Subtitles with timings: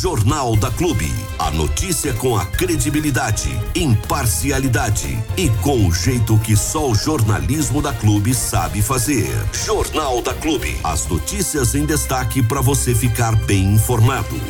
[0.00, 1.12] Jornal da Clube.
[1.38, 7.92] A notícia com a credibilidade, imparcialidade e com o jeito que só o jornalismo da
[7.92, 9.28] Clube sabe fazer.
[9.52, 10.74] Jornal da Clube.
[10.82, 14.40] As notícias em destaque para você ficar bem informado.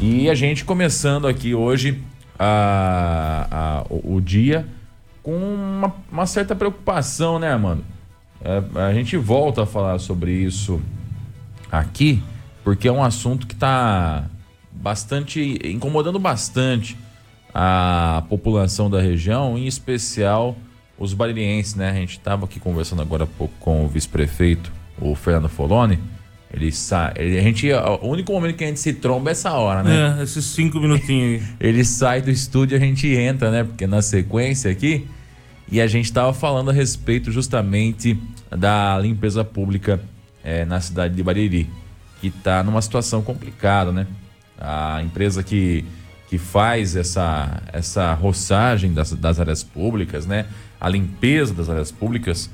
[0.00, 2.02] E a gente começando aqui hoje
[2.36, 4.66] a, a o, dia
[5.22, 7.84] com uma, uma, certa preocupação, né, mano?
[8.42, 10.82] É, a gente volta a falar sobre isso
[11.70, 12.20] aqui
[12.64, 14.24] porque é um assunto que está
[14.84, 16.94] bastante incomodando bastante
[17.54, 20.54] a população da região, em especial
[20.98, 21.90] os baririenses, né?
[21.90, 25.98] A gente estava aqui conversando agora há pouco com o vice-prefeito, o Fernando Foloni.
[26.52, 29.54] Ele sai, ele, a gente, o único momento que a gente se tromba é essa
[29.54, 30.18] hora, né?
[30.20, 31.48] É, esses cinco minutinhos aí.
[31.58, 33.64] ele sai do estúdio e a gente entra, né?
[33.64, 35.08] Porque na sequência aqui,
[35.72, 38.18] e a gente estava falando a respeito justamente
[38.50, 39.98] da limpeza pública
[40.44, 41.70] é, na cidade de Bariri
[42.20, 44.06] que está numa situação complicada, né?
[44.58, 45.84] A empresa que,
[46.28, 50.46] que faz essa, essa roçagem das, das áreas públicas, né?
[50.80, 52.50] A limpeza das áreas públicas,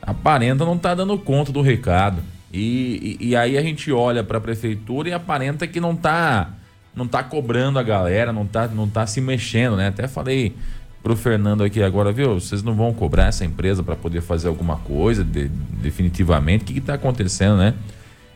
[0.00, 2.22] aparenta não tá dando conta do recado.
[2.52, 6.50] E, e, e aí a gente olha para a prefeitura e aparenta que não tá
[6.94, 9.88] não tá cobrando a galera, não tá, não tá se mexendo, né?
[9.88, 10.54] Até falei
[11.02, 12.38] pro Fernando aqui agora, viu?
[12.38, 16.62] Vocês não vão cobrar essa empresa para poder fazer alguma coisa de, definitivamente?
[16.62, 17.74] O que, que tá acontecendo, né?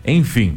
[0.05, 0.57] Enfim,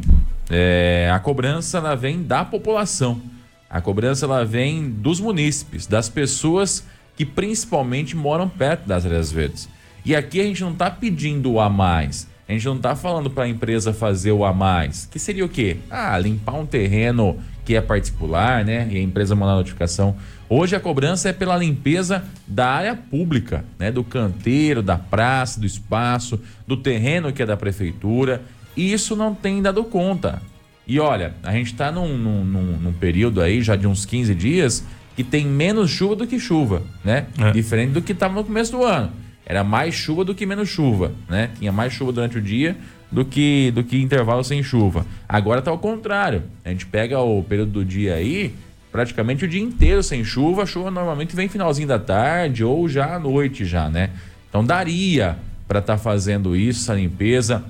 [0.50, 3.22] é, a cobrança ela vem da população.
[3.68, 6.84] A cobrança ela vem dos munícipes, das pessoas
[7.16, 9.68] que principalmente moram perto das áreas verdes.
[10.04, 12.26] E aqui a gente não está pedindo o a mais.
[12.48, 15.06] A gente não está falando para a empresa fazer o a mais.
[15.06, 15.76] Que seria o quê?
[15.88, 18.88] Ah, limpar um terreno que é particular, né?
[18.90, 20.16] E a empresa mandar notificação.
[20.48, 23.92] Hoje a cobrança é pela limpeza da área pública, né?
[23.92, 28.42] Do canteiro, da praça, do espaço, do terreno que é da prefeitura.
[28.80, 30.40] E isso não tem dado conta.
[30.86, 34.82] E olha, a gente está num, num, num, período aí já de uns 15 dias
[35.14, 37.26] que tem menos chuva do que chuva, né?
[37.38, 37.50] É.
[37.50, 39.12] Diferente do que estava no começo do ano.
[39.44, 41.50] Era mais chuva do que menos chuva, né?
[41.58, 42.74] Tinha mais chuva durante o dia
[43.12, 45.04] do que do que intervalo sem chuva.
[45.28, 46.44] Agora está ao contrário.
[46.64, 48.54] A gente pega o período do dia aí,
[48.90, 50.62] praticamente o dia inteiro sem chuva.
[50.62, 54.08] A chuva normalmente vem finalzinho da tarde ou já à noite já, né?
[54.48, 55.36] Então daria
[55.68, 57.62] para estar tá fazendo isso, essa limpeza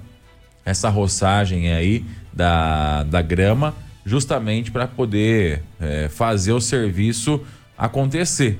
[0.65, 7.41] essa roçagem aí da, da grama, justamente para poder é, fazer o serviço
[7.77, 8.59] acontecer.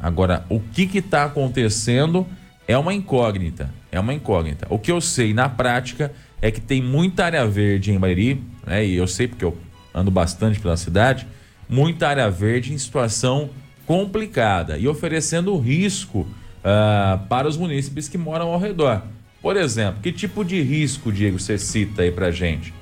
[0.00, 2.26] Agora, o que está acontecendo
[2.66, 3.70] é uma incógnita.
[3.90, 4.66] É uma incógnita.
[4.70, 8.84] O que eu sei na prática é que tem muita área verde em Bariri, né?
[8.84, 9.56] E eu sei porque eu
[9.94, 11.26] ando bastante pela cidade,
[11.68, 13.50] muita área verde em situação
[13.86, 19.02] complicada e oferecendo risco uh, para os munícipes que moram ao redor.
[19.42, 22.72] Por exemplo, que tipo de risco, Diego, você cita aí pra gente?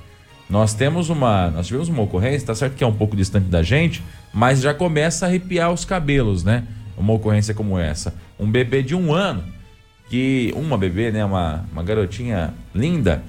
[0.47, 3.63] Nós temos uma, nós tivemos uma ocorrência, tá certo que é um pouco distante da
[3.63, 6.67] gente, mas já começa a arrepiar os cabelos, né?
[6.95, 8.13] Uma ocorrência como essa.
[8.37, 9.43] Um bebê de um ano,
[10.09, 13.23] que uma bebê, né, uma, uma garotinha linda,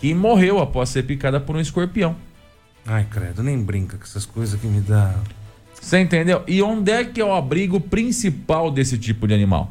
[0.00, 2.16] que morreu após ser picada por um escorpião.
[2.84, 5.14] Ai, credo, nem brinca com essas coisas que me dá.
[5.80, 6.42] Você entendeu?
[6.46, 9.70] E onde é que é o abrigo principal desse tipo de animal?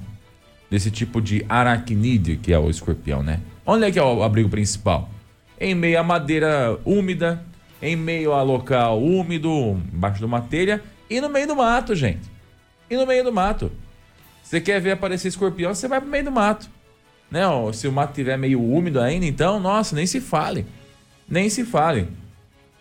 [0.70, 3.40] Desse tipo de aracnídeo que é o escorpião, né?
[3.66, 5.10] Onde é que é o abrigo principal?
[5.60, 7.44] Em meio à madeira úmida,
[7.82, 9.50] em meio a local úmido,
[9.94, 12.32] embaixo de uma telha e no meio do mato, gente.
[12.90, 13.72] E no meio do mato.
[14.42, 16.70] Você quer ver aparecer escorpião, você vai pro meio do mato.
[17.30, 17.42] Né?
[17.74, 20.66] Se o mato tiver meio úmido ainda, então, nossa, nem se fale.
[21.28, 22.08] Nem se fale.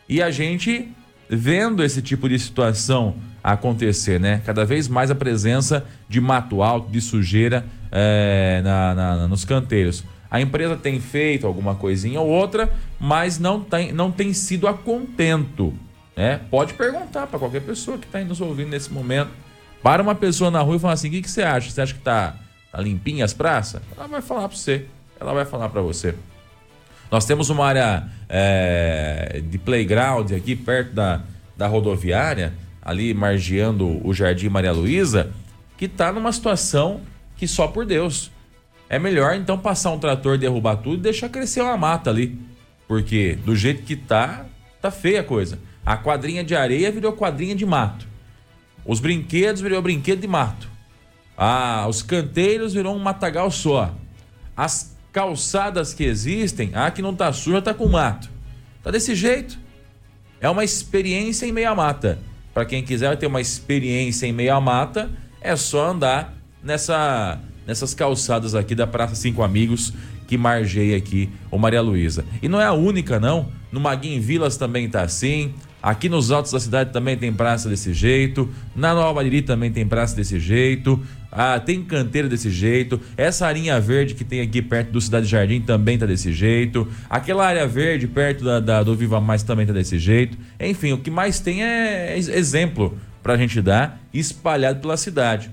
[0.09, 0.91] E a gente
[1.29, 4.41] vendo esse tipo de situação acontecer, né?
[4.45, 10.05] Cada vez mais a presença de mato alto, de sujeira é, na, na, nos canteiros.
[10.31, 14.73] A empresa tem feito alguma coisinha ou outra, mas não tem, não tem sido a
[14.73, 15.75] contento.
[16.17, 16.41] Né?
[16.51, 19.31] Pode perguntar para qualquer pessoa que está nos ouvindo nesse momento.
[19.83, 21.71] Para uma pessoa na rua e falar assim: o que, que você acha?
[21.71, 22.37] Você acha que está
[22.71, 23.83] tá limpinha as praças?
[23.97, 24.87] Ela vai falar para você.
[25.21, 26.15] Ela vai falar para você.
[27.11, 31.21] Nós temos uma área é, de playground aqui perto da,
[31.57, 35.33] da rodoviária ali margeando o Jardim Maria Luísa,
[35.79, 37.01] que está numa situação
[37.37, 38.31] que só por Deus.
[38.89, 42.39] É melhor então passar um trator, derrubar tudo e deixar crescer uma mata ali.
[42.87, 44.45] Porque do jeito que tá,
[44.81, 45.59] tá feia a coisa.
[45.85, 48.07] A quadrinha de areia virou quadrinha de mato.
[48.85, 50.69] Os brinquedos virou brinquedo de mato.
[51.37, 53.95] Ah, os canteiros virou um matagal só.
[54.57, 58.29] As calçadas que existem, ah, que não tá suja, tá com mato.
[58.83, 59.59] Tá desse jeito.
[60.41, 62.19] É uma experiência em meia mata.
[62.53, 65.11] Para quem quiser ter uma experiência em meia mata,
[65.41, 69.93] é só andar nessa, nessas calçadas aqui da Praça Cinco Amigos,
[70.27, 72.25] que margeia aqui o Maria Luísa.
[72.43, 73.49] E não é a única, não.
[73.71, 75.55] No Maguinho Vilas também tá assim.
[75.83, 78.49] Aqui nos altos da cidade também tem praça desse jeito.
[78.75, 81.01] Na Nova Bariri também tem praça desse jeito.
[81.31, 83.01] Ah, tem canteiro desse jeito.
[83.17, 86.87] Essa arinha verde que tem aqui perto do Cidade Jardim também tá desse jeito.
[87.11, 90.39] Aquela área verde perto da, da do Viva Mais também tá desse jeito.
[90.61, 95.51] Enfim, o que mais tem é exemplo pra gente dar espalhado pela cidade.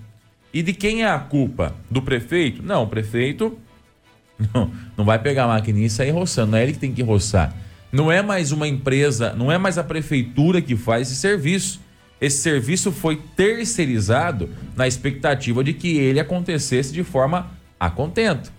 [0.53, 1.73] E de quem é a culpa?
[1.89, 2.61] Do prefeito?
[2.61, 3.57] Não, o prefeito
[4.53, 6.51] não, não vai pegar a maquininha e sair roçando.
[6.51, 7.55] Não é ele que tem que roçar.
[7.91, 11.81] Não é mais uma empresa, não é mais a prefeitura que faz esse serviço.
[12.21, 17.49] Esse serviço foi terceirizado na expectativa de que ele acontecesse de forma
[17.79, 18.51] a contento.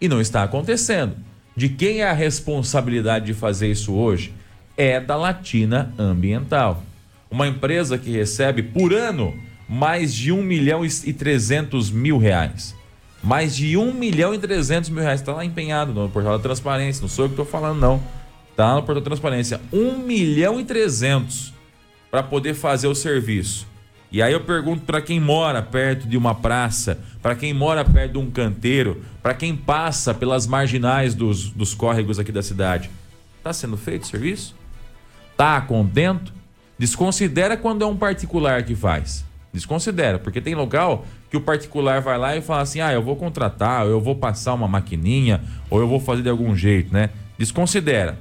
[0.00, 1.16] E não está acontecendo.
[1.56, 4.34] De quem é a responsabilidade de fazer isso hoje?
[4.76, 6.82] É da Latina Ambiental.
[7.30, 9.34] Uma empresa que recebe por ano
[9.68, 12.74] mais de 1 milhão e 300 mil reais.
[13.22, 15.20] Mais de 1 milhão e 300 mil reais.
[15.20, 17.00] Está lá empenhado no portal da transparência.
[17.00, 18.02] Não sou eu que estou falando, não.
[18.56, 19.60] Tá no portal transparência.
[19.72, 21.52] 1 milhão e 300
[22.10, 23.66] para poder fazer o serviço.
[24.12, 28.12] E aí eu pergunto para quem mora perto de uma praça, para quem mora perto
[28.12, 32.88] de um canteiro, para quem passa pelas marginais dos, dos córregos aqui da cidade.
[33.42, 34.54] Tá sendo feito o serviço?
[35.36, 36.32] Tá contento?
[36.78, 39.24] Desconsidera quando é um particular que faz.
[39.52, 43.16] Desconsidera, porque tem local que o particular vai lá e fala assim: ah, eu vou
[43.16, 47.10] contratar, ou eu vou passar uma maquininha, ou eu vou fazer de algum jeito, né?
[47.36, 48.16] Desconsidera.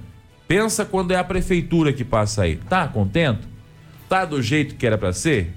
[0.54, 2.58] Pensa quando é a prefeitura que passa aí.
[2.58, 3.42] Tá contente?
[4.08, 5.52] Tá do jeito que era para ser?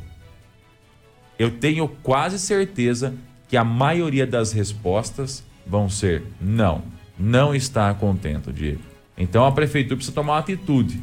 [1.38, 3.12] Eu tenho quase certeza
[3.46, 6.82] que a maioria das respostas vão ser não.
[7.18, 8.80] Não está contente, Diego.
[9.18, 10.98] Então a prefeitura precisa tomar uma atitude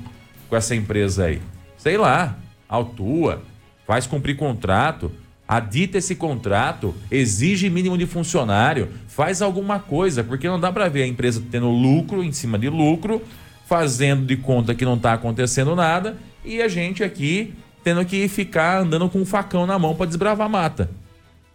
[0.49, 1.39] com essa empresa aí.
[1.77, 2.35] Sei lá,
[2.67, 3.43] autua,
[3.85, 5.11] faz cumprir contrato,
[5.47, 11.03] adita esse contrato, exige mínimo de funcionário, faz alguma coisa, porque não dá para ver
[11.03, 13.21] a empresa tendo lucro em cima de lucro
[13.65, 18.79] fazendo de conta que não está acontecendo nada e a gente aqui tendo que ficar
[18.79, 20.89] andando com um facão na mão para desbravar mata.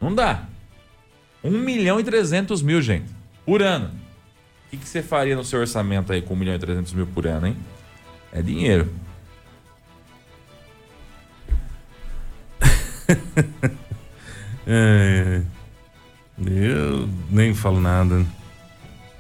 [0.00, 0.44] Não dá.
[1.42, 3.06] 1 milhão e 300 mil, gente,
[3.44, 3.90] por ano.
[4.66, 7.06] O que, que você faria no seu orçamento aí com 1 milhão e 300 mil
[7.06, 7.56] por ano, hein?
[8.32, 8.92] É dinheiro.
[14.66, 15.40] é,
[16.46, 18.26] eu nem falo nada.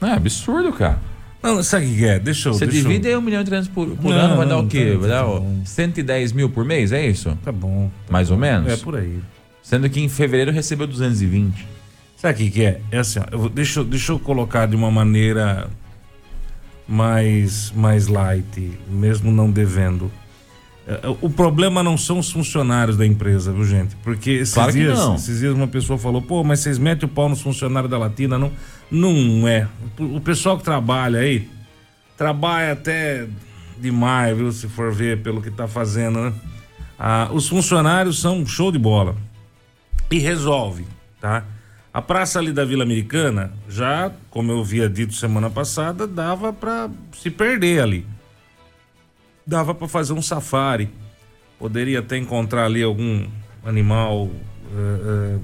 [0.02, 1.07] É absurdo, cara.
[1.42, 2.18] Não, sabe o que é?
[2.18, 2.54] Deixa eu.
[2.54, 3.18] Você deixa divide eu...
[3.18, 4.92] 1 milhão e 300 por, por não, ano, vai dar o quê?
[4.92, 7.36] Tá, vai dar tá 110 mil por mês, é isso?
[7.44, 7.90] Tá bom.
[8.06, 8.34] Tá Mais bom.
[8.34, 8.72] ou menos?
[8.72, 9.20] É por aí.
[9.62, 11.66] Sendo que em fevereiro recebeu 220.
[12.16, 12.80] Sabe o que, que é?
[12.90, 15.68] É assim, ó, eu vou, deixa, deixa eu colocar de uma maneira
[16.88, 20.10] mais, mais light, mesmo não devendo.
[20.88, 23.94] É, o problema não são os funcionários da empresa, viu, gente?
[23.96, 27.28] Porque esses, claro dias, esses dias uma pessoa falou, pô, mas vocês metem o pau
[27.28, 28.50] nos funcionários da Latina, não?
[28.90, 29.68] Não é.
[29.98, 31.46] O pessoal que trabalha aí,
[32.16, 33.26] trabalha até
[33.78, 34.50] demais, viu?
[34.50, 36.32] Se for ver pelo que tá fazendo, né?
[36.98, 39.14] Ah, os funcionários são show de bola.
[40.10, 40.86] E resolve,
[41.20, 41.44] tá?
[41.92, 46.88] A praça ali da Vila Americana, já, como eu havia dito semana passada, dava para
[47.12, 48.06] se perder ali.
[49.48, 50.90] Dava para fazer um safari.
[51.58, 53.26] Poderia até encontrar ali algum
[53.64, 54.28] animal
[54.76, 55.38] é, é,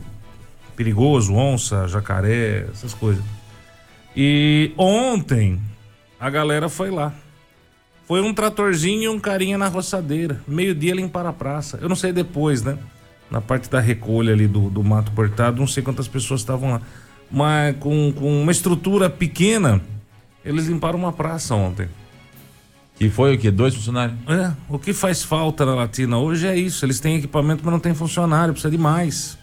[0.77, 3.25] perigoso, onça, jacaré, essas coisas.
[4.15, 5.59] E ontem
[6.21, 7.15] a galera foi lá.
[8.07, 10.39] Foi um tratorzinho e um carinha na roçadeira.
[10.47, 11.79] Meio-dia limpar a praça.
[11.81, 12.77] Eu não sei depois, né?
[13.31, 16.83] Na parte da recolha ali do, do mato cortado, não sei quantas pessoas estavam lá.
[17.31, 19.81] Mas com, com uma estrutura pequena,
[20.45, 21.89] eles limparam uma praça ontem.
[22.97, 23.51] Que foi o que?
[23.51, 24.17] Dois funcionários?
[24.29, 26.85] É, o que faz falta na Latina hoje é isso.
[26.85, 29.37] Eles têm equipamento, mas não tem funcionário, precisa de mais.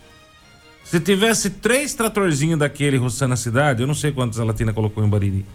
[0.84, 5.04] Se tivesse três tratorzinhos daquele roçando a cidade, eu não sei quantos a Latina colocou
[5.04, 5.46] em Bariri.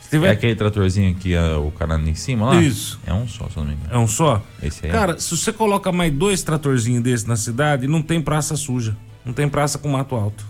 [0.00, 0.28] Se tiver...
[0.28, 2.60] É aquele tratorzinho que é o cara em cima lá?
[2.60, 2.98] Isso.
[3.06, 3.94] É um só, se eu não me engano.
[3.94, 4.42] É um só?
[4.62, 4.90] Esse aí.
[4.90, 4.92] é.
[4.92, 8.96] Cara, se você coloca mais dois tratorzinhos desses na cidade, não tem praça suja.
[9.24, 10.44] Não tem praça com mato alto.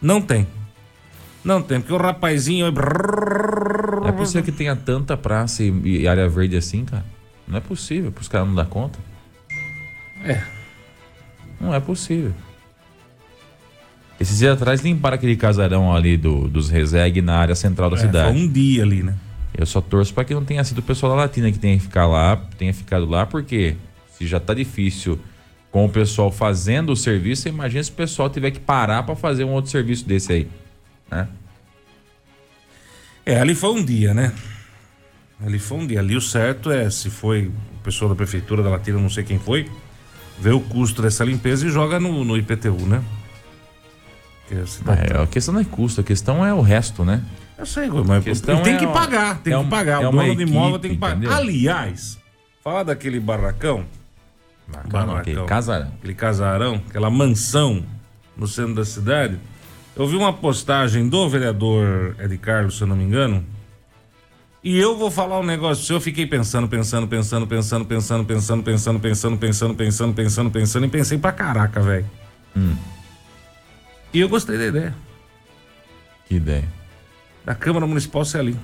[0.00, 0.46] Não tem.
[1.44, 2.66] Não tem, porque o rapazinho.
[2.66, 2.70] É
[4.20, 7.04] possível que tenha tanta praça e, e área verde assim, cara?
[7.46, 8.98] Não é possível, os caras não dar conta.
[10.24, 10.42] É.
[11.60, 12.32] Não é possível.
[14.18, 18.00] Esses dias atrás limparam aquele casarão ali do, dos Reseg na área central da É,
[18.00, 18.32] cidade.
[18.32, 19.14] Foi um dia ali, né?
[19.56, 21.82] Eu só torço para que não tenha sido o pessoal da Latina que tenha que
[21.82, 23.76] ficar lá, tenha ficado lá, porque
[24.16, 25.18] se já tá difícil
[25.70, 29.44] com o pessoal fazendo o serviço, imagina se o pessoal tiver que parar para fazer
[29.44, 30.48] um outro serviço desse aí,
[31.10, 31.26] né?
[33.30, 34.32] É, ali foi um dia, né?
[35.44, 36.00] Ali foi um dia.
[36.00, 39.38] Ali o certo é, se foi o pessoal da prefeitura da Latina, não sei quem
[39.38, 39.70] foi,
[40.38, 43.02] vê o custo dessa limpeza e joga no, no IPTU, né?
[44.48, 47.22] Que a cidade- É, a questão não é custo, a questão é o resto, né?
[47.56, 50.02] Eu sei, mas questão tem é que pagar, tem é que um- pagar.
[50.02, 51.16] é o dono do imóvel equipe, tem que pagar.
[51.16, 51.32] entendeu?
[51.36, 52.18] Aliás,
[52.62, 53.86] Falar daquele barracão.
[54.68, 55.92] Barracão, aquele casarão.
[55.98, 57.82] Aquele casarão, aquela mansão
[58.36, 59.38] no centro da cidade.
[59.96, 63.44] Eu vi uma postagem do vereador Ed Carlos, se eu não me engano.
[64.62, 65.94] E eu vou falar um negócio.
[65.94, 70.88] Eu fiquei pensando, pensando, pensando, pensando, pensando, pensando, pensando, pensando, pensando, pensando, pensando, pensando, e
[70.88, 72.06] pensei pra caraca, velho.
[72.56, 72.76] Hum.
[74.12, 74.94] E eu gostei da ideia.
[76.26, 76.68] Que ideia?
[77.44, 78.56] Da Câmara Municipal ser ali.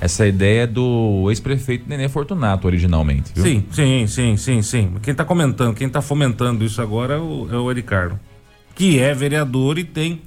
[0.00, 3.44] Essa ideia é do ex-prefeito Nenê Fortunato, originalmente, viu?
[3.44, 4.94] Sim, sim, sim, sim, sim.
[5.02, 8.18] Quem tá comentando, quem tá fomentando isso agora é o, é o Ericardo.
[8.74, 10.22] Que é vereador e tem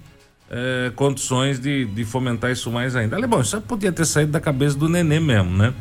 [0.53, 3.19] é, condições de, de fomentar isso mais ainda.
[3.27, 5.73] Bom, isso podia ter saído da cabeça do Nenê mesmo, né?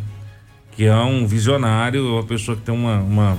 [0.74, 3.36] Que é um visionário, uma pessoa que tem uma, uma,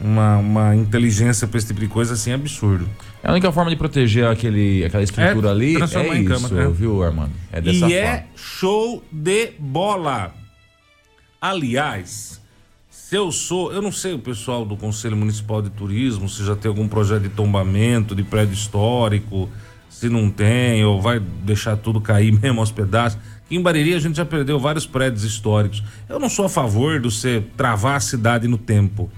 [0.00, 2.88] uma, uma inteligência para esse tipo de coisa assim absurdo.
[3.24, 6.68] É a única forma de proteger aquele, aquela estrutura É, ali é isso, cama, é.
[6.68, 7.32] viu, Armando?
[7.50, 7.94] É dessa e forma.
[7.94, 10.32] é show de bola.
[11.40, 12.40] Aliás,
[12.88, 16.54] se eu sou, eu não sei o pessoal do Conselho Municipal de Turismo, se já
[16.54, 19.50] tem algum projeto de tombamento de prédio histórico,
[19.90, 23.18] se não tem, ou vai deixar tudo cair mesmo aos pedaços.
[23.50, 25.82] Em Bariri a gente já perdeu vários prédios históricos.
[26.08, 29.10] Eu não sou a favor de você travar a cidade no tempo.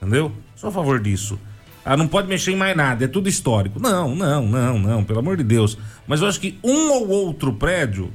[0.00, 0.32] Entendeu?
[0.54, 1.38] Sou a favor disso.
[1.84, 3.80] Ah, não pode mexer em mais nada, é tudo histórico.
[3.80, 5.76] Não, não, não, não, pelo amor de Deus.
[6.06, 8.12] Mas eu acho que um ou outro prédio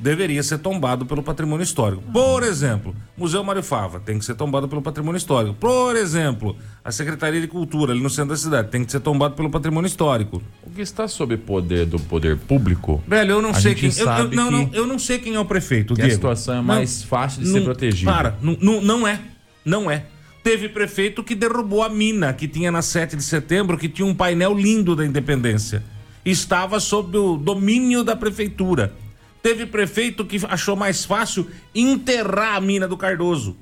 [0.00, 2.02] deveria ser tombado pelo patrimônio histórico.
[2.12, 5.54] Por exemplo, Museu Mário Fava tem que ser tombado pelo patrimônio histórico.
[5.54, 9.34] Por exemplo, a Secretaria de Cultura ali no centro da cidade tem que ser tombado
[9.34, 10.42] pelo patrimônio histórico.
[10.62, 13.90] O que está sob poder do poder público, Velho, eu não A sei quem.
[13.90, 16.14] eu- eu, não, que- não, eu não sei quem é o prefeito, que a Diego.
[16.16, 18.10] situação é Não, mais fácil de ser não- protegida.
[18.10, 19.20] Para, não, não, não é.
[19.64, 20.04] Não é.
[20.42, 24.14] Teve prefeito que derrubou a mina que tinha na 7 de setembro, que tinha um
[24.14, 25.82] painel lindo da independência.
[26.24, 28.94] Estava sob o domínio da prefeitura.
[29.42, 33.56] Teve prefeito que achou mais fácil enterrar a mina do Cardoso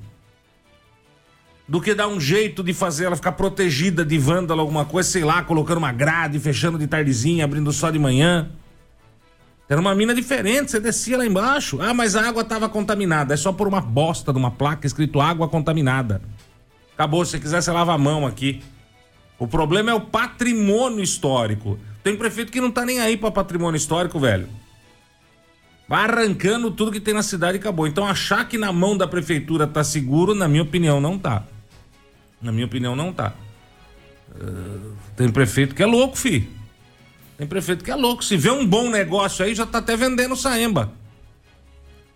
[1.69, 5.23] do que dar um jeito de fazer ela ficar protegida de vândalo, alguma coisa, sei
[5.23, 8.49] lá, colocando uma grade, fechando de tardezinha, abrindo só de manhã.
[9.69, 11.79] Era uma mina diferente, você descia lá embaixo.
[11.79, 13.35] Ah, mas a água estava contaminada.
[13.35, 16.23] É só por uma bosta de uma placa escrito água contaminada.
[16.95, 18.63] Acabou, se quiser, você lava a mão aqui.
[19.37, 21.77] O problema é o patrimônio histórico.
[22.03, 24.49] Tem prefeito que não tá nem aí pra patrimônio histórico, velho.
[25.89, 27.87] Vai arrancando tudo que tem na cidade e acabou.
[27.87, 31.43] Então achar que na mão da prefeitura tá seguro, na minha opinião, não tá.
[32.39, 33.33] Na minha opinião, não tá.
[34.39, 36.47] Ah, tem prefeito que é louco, fi.
[37.39, 38.23] Tem prefeito que é louco.
[38.23, 40.93] Se vê um bom negócio aí, já tá até vendendo saemba.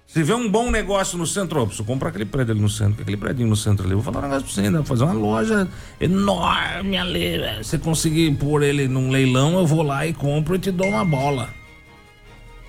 [0.05, 3.01] Se vê um bom negócio no centro, ó, preciso comprar aquele prédio ali no centro,
[3.01, 3.95] aquele prédio no centro ali.
[3.95, 4.77] Vou falar um negócio pra você, né?
[4.77, 5.67] Vou fazer uma loja
[5.99, 7.39] enorme ali.
[7.63, 10.89] Se você conseguir pôr ele num leilão, eu vou lá e compro e te dou
[10.89, 11.62] uma bola.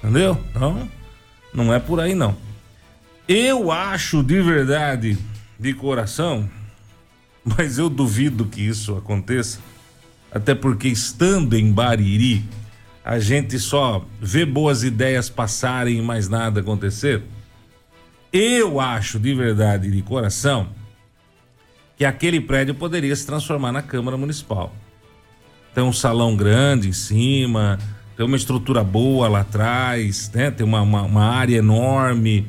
[0.04, 0.38] Entendeu?
[0.50, 0.86] Então,
[1.54, 2.36] não é por aí não.
[3.26, 5.16] Eu acho de verdade,
[5.58, 6.46] de coração,
[7.42, 9.60] mas eu duvido que isso aconteça.
[10.30, 12.44] Até porque estando em Bariri,
[13.02, 17.22] a gente só vê boas ideias passarem e mais nada acontecer.
[18.30, 20.68] Eu acho de verdade, de coração,
[21.96, 24.74] que aquele prédio poderia se transformar na Câmara Municipal.
[25.74, 27.78] Tem um salão grande em cima,
[28.16, 30.50] tem uma estrutura boa lá atrás, né?
[30.50, 32.46] tem uma, uma, uma área enorme,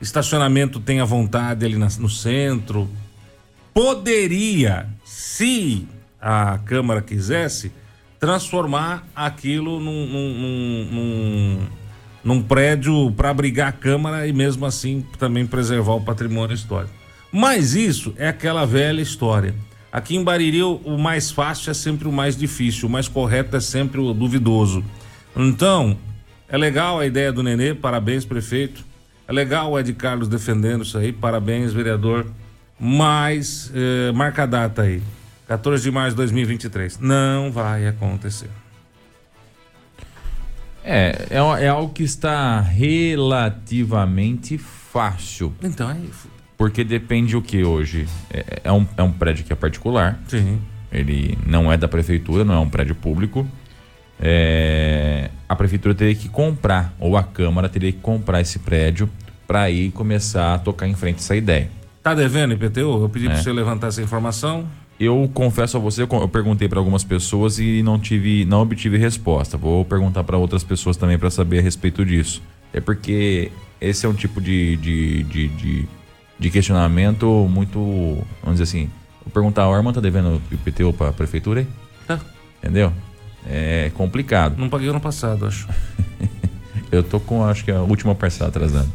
[0.00, 2.88] estacionamento tem à vontade ali na- no centro.
[3.74, 5.86] Poderia, se
[6.20, 7.72] a Câmara quisesse,
[8.20, 11.66] transformar aquilo num, num, num-
[12.22, 16.92] num- prédio para abrigar a Câmara e mesmo assim também preservar o patrimônio histórico.
[17.32, 19.54] Mas isso é aquela velha história.
[19.90, 23.60] Aqui em Bariri o mais fácil é sempre o mais difícil, o mais correto é
[23.60, 24.84] sempre o duvidoso.
[25.36, 25.96] Então,
[26.48, 28.84] é legal a ideia do Nenê, parabéns prefeito.
[29.26, 32.26] É legal o Ed Carlos defendendo isso aí, parabéns vereador.
[32.78, 35.02] Mas eh, marca a data aí.
[35.46, 36.98] 14 de março de 2023.
[36.98, 38.50] Não vai acontecer.
[40.84, 45.54] É, é, é algo que está relativamente fácil.
[45.62, 46.28] Então é isso.
[46.58, 48.08] Porque depende o que hoje?
[48.30, 50.20] É, é um, é um prédio que é particular.
[50.28, 50.60] Sim.
[50.90, 53.46] Ele não é da prefeitura, não é um prédio público.
[54.24, 59.10] É, a prefeitura teria que comprar, ou a Câmara teria que comprar esse prédio
[59.48, 61.68] para aí começar a tocar em frente essa ideia.
[62.02, 63.02] Tá devendo, IPTU?
[63.02, 63.42] Eu pedi pra É.
[63.42, 64.64] você levantar essa informação.
[65.00, 69.56] Eu confesso a você, eu perguntei para algumas pessoas e não tive, não obtive resposta.
[69.56, 72.40] Vou perguntar para outras pessoas também para saber a respeito disso.
[72.72, 73.50] É porque
[73.80, 75.88] esse é um tipo de, de, de, de,
[76.38, 77.78] de questionamento muito,
[78.42, 78.88] vamos dizer assim.
[79.24, 81.66] Vou perguntar, o Armando tá devendo IPTU para a prefeitura aí?
[82.06, 82.20] Tá.
[82.62, 82.92] Entendeu?
[83.46, 84.56] É complicado.
[84.58, 85.68] Não paguei ano passado, acho.
[86.90, 88.88] Eu tô com, acho que a última parcela atrasada.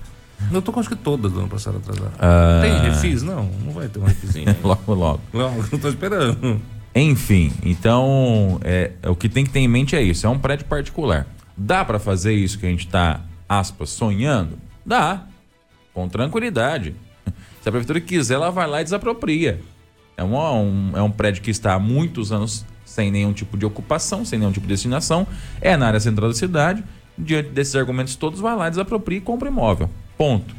[0.51, 2.13] Eu tô com acho que todas do ano passado atrasado.
[2.19, 2.59] Ah.
[2.61, 3.23] Tem refis?
[3.23, 4.55] Não, não vai ter um refizinho.
[4.63, 5.19] logo, logo.
[5.33, 6.61] não, não tô esperando.
[6.93, 10.65] Enfim, então é, o que tem que ter em mente é isso: é um prédio
[10.65, 11.27] particular.
[11.55, 14.59] Dá para fazer isso que a gente está, aspas, sonhando?
[14.85, 15.23] Dá,
[15.93, 16.95] com tranquilidade.
[17.61, 19.59] Se a prefeitura quiser, ela vai lá e desapropria.
[20.15, 23.65] É, uma, um, é um prédio que está há muitos anos sem nenhum tipo de
[23.65, 25.27] ocupação, sem nenhum tipo de destinação,
[25.61, 26.83] é na área central da cidade.
[27.17, 29.89] Diante desses argumentos todos, vai lá, desapropria e compra imóvel.
[30.17, 30.55] Ponto.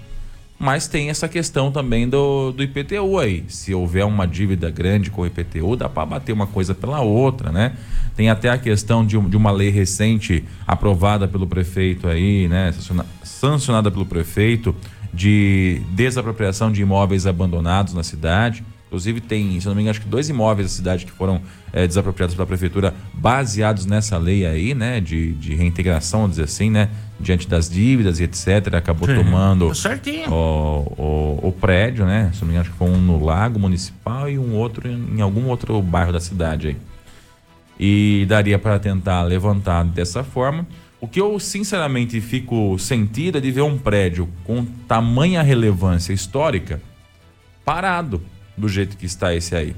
[0.59, 3.45] Mas tem essa questão também do, do IPTU aí.
[3.49, 7.53] Se houver uma dívida grande com o IPTU, dá para bater uma coisa pela outra,
[7.53, 7.75] né?
[8.17, 12.75] Tem até a questão de, de uma lei recente aprovada pelo prefeito aí, né?
[13.23, 14.75] Sancionada pelo prefeito
[15.15, 18.65] de desapropriação de imóveis abandonados na cidade.
[18.89, 21.43] Inclusive tem, se não me engano, acho que dois imóveis da cidade que foram
[21.75, 24.99] é, desapropriados pela prefeitura baseados nessa lei aí, né?
[24.99, 26.89] De, de reintegração, vamos dizer assim, né?
[27.21, 28.75] Diante das dívidas e etc.
[28.75, 32.31] Acabou Sim, tomando tá o, o, o, prédio, né?
[32.33, 35.19] Se não me engano, acho que foi um no Lago Municipal e um outro em,
[35.19, 36.77] em algum outro bairro da cidade aí.
[37.79, 40.67] E daria para tentar levantar dessa forma.
[40.99, 46.81] O que eu sinceramente fico sentido é de ver um prédio com tamanha relevância histórica
[47.65, 48.21] parado
[48.59, 49.75] do jeito que está esse aí.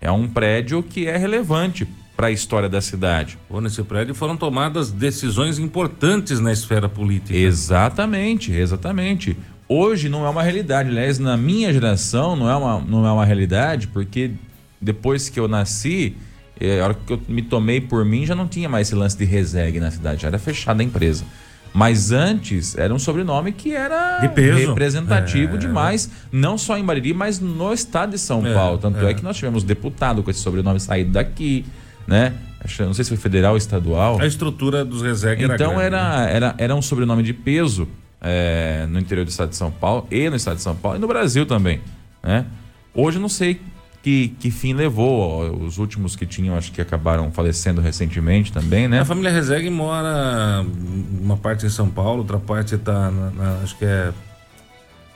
[0.00, 1.86] É um prédio que é relevante
[2.16, 3.38] para a história da cidade.
[3.48, 7.36] Pô, nesse prédio foram tomadas decisões importantes na esfera política.
[7.36, 9.36] Exatamente, exatamente.
[9.68, 10.88] Hoje não é uma realidade.
[10.90, 14.32] Aliás, na minha geração não é uma, não é uma realidade, porque
[14.80, 16.16] depois que eu nasci,
[16.60, 19.16] é, a hora que eu me tomei por mim, já não tinha mais esse lance
[19.16, 21.24] de resegue na cidade, já era fechada a empresa.
[21.74, 25.58] Mas antes era um sobrenome que era representativo é.
[25.58, 28.78] demais, não só em Bariri, mas no estado de São é, Paulo.
[28.78, 29.10] Tanto é.
[29.10, 29.14] é.
[29.14, 31.64] que nós tivemos deputado com esse sobrenome saído daqui,
[32.06, 32.34] né?
[32.78, 34.20] Não sei se foi federal ou estadual.
[34.20, 36.36] A estrutura dos Reseg era Então grande, era, né?
[36.36, 37.88] era, era um sobrenome de peso
[38.20, 41.00] é, no interior do estado de São Paulo e no estado de São Paulo e
[41.00, 41.80] no Brasil também,
[42.22, 42.46] né?
[42.94, 43.60] Hoje eu não sei
[44.02, 45.64] que, que fim levou.
[45.64, 49.00] Os últimos que tinham, acho que acabaram falecendo recentemente também, né?
[49.00, 50.66] A família Rezegue mora
[51.20, 53.10] uma parte em São Paulo, outra parte está
[53.62, 54.12] acho que é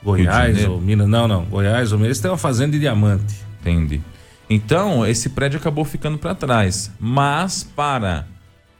[0.02, 1.08] Goiás ou Minas.
[1.08, 2.08] Não, não, Goiás ou Minas.
[2.08, 3.34] Eles têm uma fazenda de diamante.
[3.60, 4.00] Entendi.
[4.48, 6.92] Então, esse prédio acabou ficando para trás.
[7.00, 8.24] Mas, para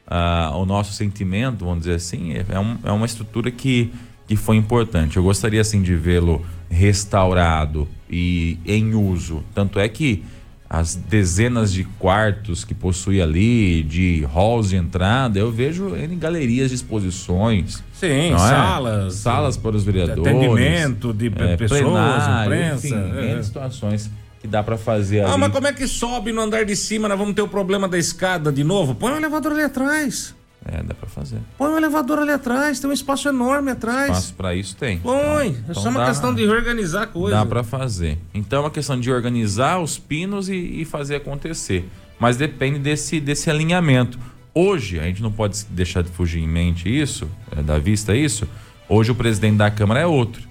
[0.07, 3.93] uh, o nosso sentimento, vamos dizer assim, é, é, um, é uma estrutura que,
[4.29, 5.17] que foi importante.
[5.17, 9.45] Eu gostaria, assim, de vê-lo restaurado e em uso.
[9.55, 10.25] Tanto é que
[10.69, 16.71] as dezenas de quartos que possui ali, de halls de entrada, eu vejo em galerias
[16.71, 17.83] de exposições.
[17.93, 18.39] Sim, é?
[18.39, 19.15] salas.
[19.15, 20.27] Salas para os vereadores.
[20.27, 22.87] Atendimento de é, pessoas, plenário, imprensa.
[22.87, 23.43] Enfim, é.
[23.43, 25.35] situações que dá para fazer ah, ali.
[25.35, 27.09] Ah, mas como é que sobe no andar de cima?
[27.09, 28.95] Nós vamos ter o problema da escada de novo?
[28.95, 30.35] Põe o elevador ali atrás.
[30.69, 31.39] É, dá pra fazer.
[31.57, 34.11] Põe um elevador ali atrás, tem um espaço enorme atrás.
[34.11, 34.99] Espaço pra isso tem.
[34.99, 35.49] Põe.
[35.49, 37.37] Então, é só então uma dá, questão de reorganizar a coisa.
[37.37, 38.19] Dá pra fazer.
[38.35, 41.89] Então é uma questão de organizar os pinos e, e fazer acontecer.
[42.19, 44.19] Mas depende desse, desse alinhamento.
[44.53, 48.49] Hoje, a gente não pode deixar de fugir em mente isso, é, da vista isso.
[48.89, 50.46] Hoje o presidente da Câmara é outro.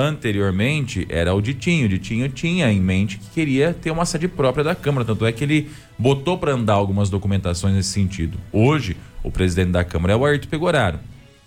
[0.00, 1.86] Anteriormente era o Ditinho.
[1.86, 5.04] O Ditinho tinha em mente que queria ter uma sede própria da Câmara.
[5.04, 8.38] Tanto é que ele botou para andar algumas documentações nesse sentido.
[8.52, 11.00] Hoje, o presidente da Câmara é o Ayrton Pegoraro,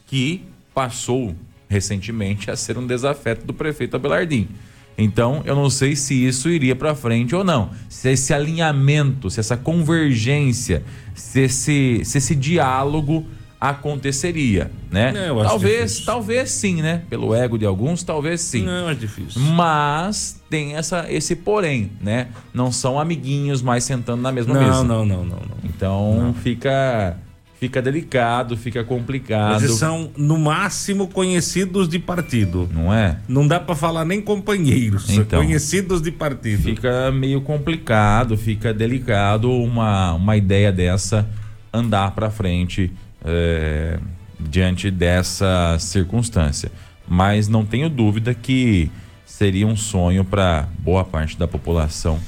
[0.06, 1.34] que passou
[1.70, 4.50] recentemente a ser um desafeto do prefeito Abelardim.
[4.98, 7.70] Então, eu não sei se isso iria para frente ou não.
[7.88, 10.84] Se esse alinhamento, se essa convergência,
[11.16, 13.26] se esse, se esse diálogo
[13.62, 15.13] aconteceria, né?
[15.15, 17.04] É, talvez, talvez sim, né?
[17.08, 18.63] Pelo ego de alguns, talvez sim.
[18.63, 19.39] Não, é difícil.
[19.39, 22.30] Mas tem essa, esse porém, né?
[22.52, 24.84] Não são amiguinhos mais sentando na mesma não, mesa.
[24.84, 25.58] Não, não, não, não.
[25.63, 26.34] Então não.
[26.34, 27.15] fica
[27.60, 29.63] fica delicado, fica complicado.
[29.63, 32.67] Eles são no máximo conhecidos de partido.
[32.74, 33.19] Não é?
[33.28, 36.63] Não dá para falar nem companheiros, então, conhecidos de partido.
[36.63, 41.30] Fica meio complicado, fica delicado uma uma ideia dessa
[41.71, 42.91] andar para frente
[43.24, 44.00] é,
[44.40, 46.72] diante dessa circunstância.
[47.08, 48.90] Mas não tenho dúvida que
[49.26, 52.20] seria um sonho para boa parte da população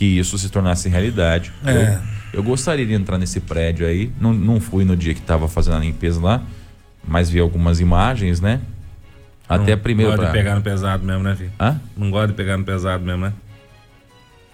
[0.00, 1.52] que isso se tornasse realidade.
[1.64, 1.98] É.
[2.32, 4.10] Eu, eu, gostaria de entrar nesse prédio aí.
[4.18, 6.42] Não, não fui no dia que estava fazendo a limpeza lá,
[7.06, 8.62] mas vi algumas imagens, né?
[9.46, 10.12] Até não, primeiro.
[10.12, 10.38] Não gosta pra...
[10.38, 11.52] de pegar no pesado mesmo, né, filho?
[11.60, 11.78] Hã?
[11.94, 13.32] Não gosta de pegar no pesado mesmo, né?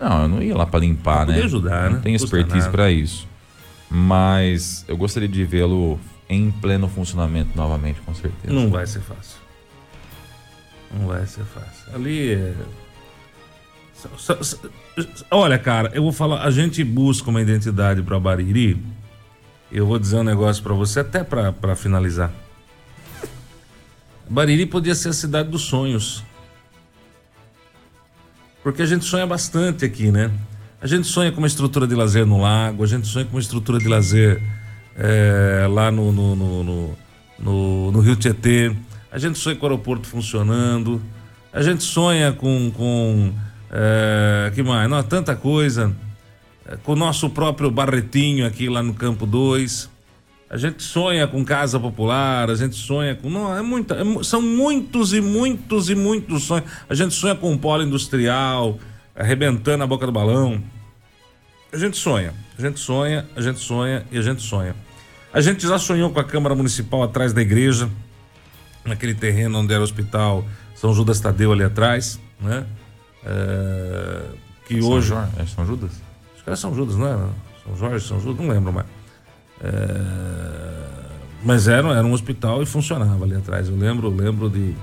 [0.01, 1.41] Não, eu não ia lá para limpar, né?
[1.43, 2.01] ajudar, não né?
[2.03, 3.29] tenho expertise para isso.
[3.89, 8.53] Mas eu gostaria de vê-lo em pleno funcionamento novamente, com certeza.
[8.53, 9.39] Não vai ser fácil.
[10.93, 11.95] Não vai ser fácil.
[11.95, 12.55] Ali é...
[15.31, 18.81] Olha, cara, eu vou falar, a gente busca uma identidade para Bariri.
[19.71, 22.33] Eu vou dizer um negócio para você até para finalizar.
[24.29, 26.25] Bariri podia ser a cidade dos sonhos.
[28.63, 30.31] Porque a gente sonha bastante aqui, né?
[30.81, 33.41] A gente sonha com uma estrutura de lazer no lago, a gente sonha com uma
[33.41, 34.43] estrutura de lazer
[34.95, 36.97] é, lá no no, no,
[37.39, 38.75] no, no, Rio Tietê,
[39.11, 41.01] a gente sonha com o aeroporto funcionando,
[41.53, 42.71] a gente sonha com.
[42.71, 43.33] com
[43.71, 44.89] é, que mais?
[44.89, 45.97] Não, tanta coisa.
[46.67, 49.97] É, com o nosso próprio Barretinho aqui lá no Campo 2.
[50.49, 53.31] A gente sonha com casa popular, a gente sonha com.
[53.31, 56.71] Não, é muita, é, são muitos e muitos e muitos sonhos.
[56.87, 58.79] A gente sonha com um polo industrial,
[59.17, 60.63] arrebentando a boca do balão.
[61.73, 64.77] A gente sonha, a gente sonha, a gente sonha e a gente sonha.
[65.33, 67.91] A gente já sonhou com a Câmara Municipal atrás da igreja,
[68.85, 70.45] naquele terreno onde era o hospital
[70.77, 72.67] são Judas Tadeu ali atrás, né?
[73.25, 74.23] É,
[74.67, 75.09] que São hoje.
[75.09, 75.91] Jorge, é São Judas?
[76.35, 77.29] Acho que era São Judas, não é?
[77.65, 78.87] São Jorge, São Judas, não lembro mais.
[79.63, 79.73] É,
[81.43, 83.69] mas era, era um hospital e funcionava ali atrás.
[83.69, 84.77] Eu lembro, lembro de.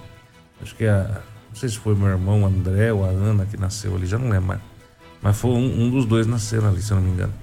[0.62, 1.22] Acho que a.
[1.54, 4.28] Não sei se foi meu irmão André ou a Ana que nasceu ali, já não
[4.28, 4.60] lembro mais.
[5.22, 7.34] Mas foi um, um dos dois nasceram ali, se eu não me engano.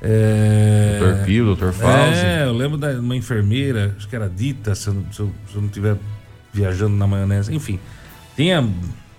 [0.00, 0.96] É...
[0.98, 2.24] Doutor Pio, doutor Fauzi.
[2.24, 5.54] É, eu lembro de uma enfermeira, acho que era Dita, se eu, se eu, se
[5.56, 5.96] eu não estiver
[6.54, 7.54] viajando na maionese.
[7.54, 7.78] Enfim,
[8.34, 8.66] tinha,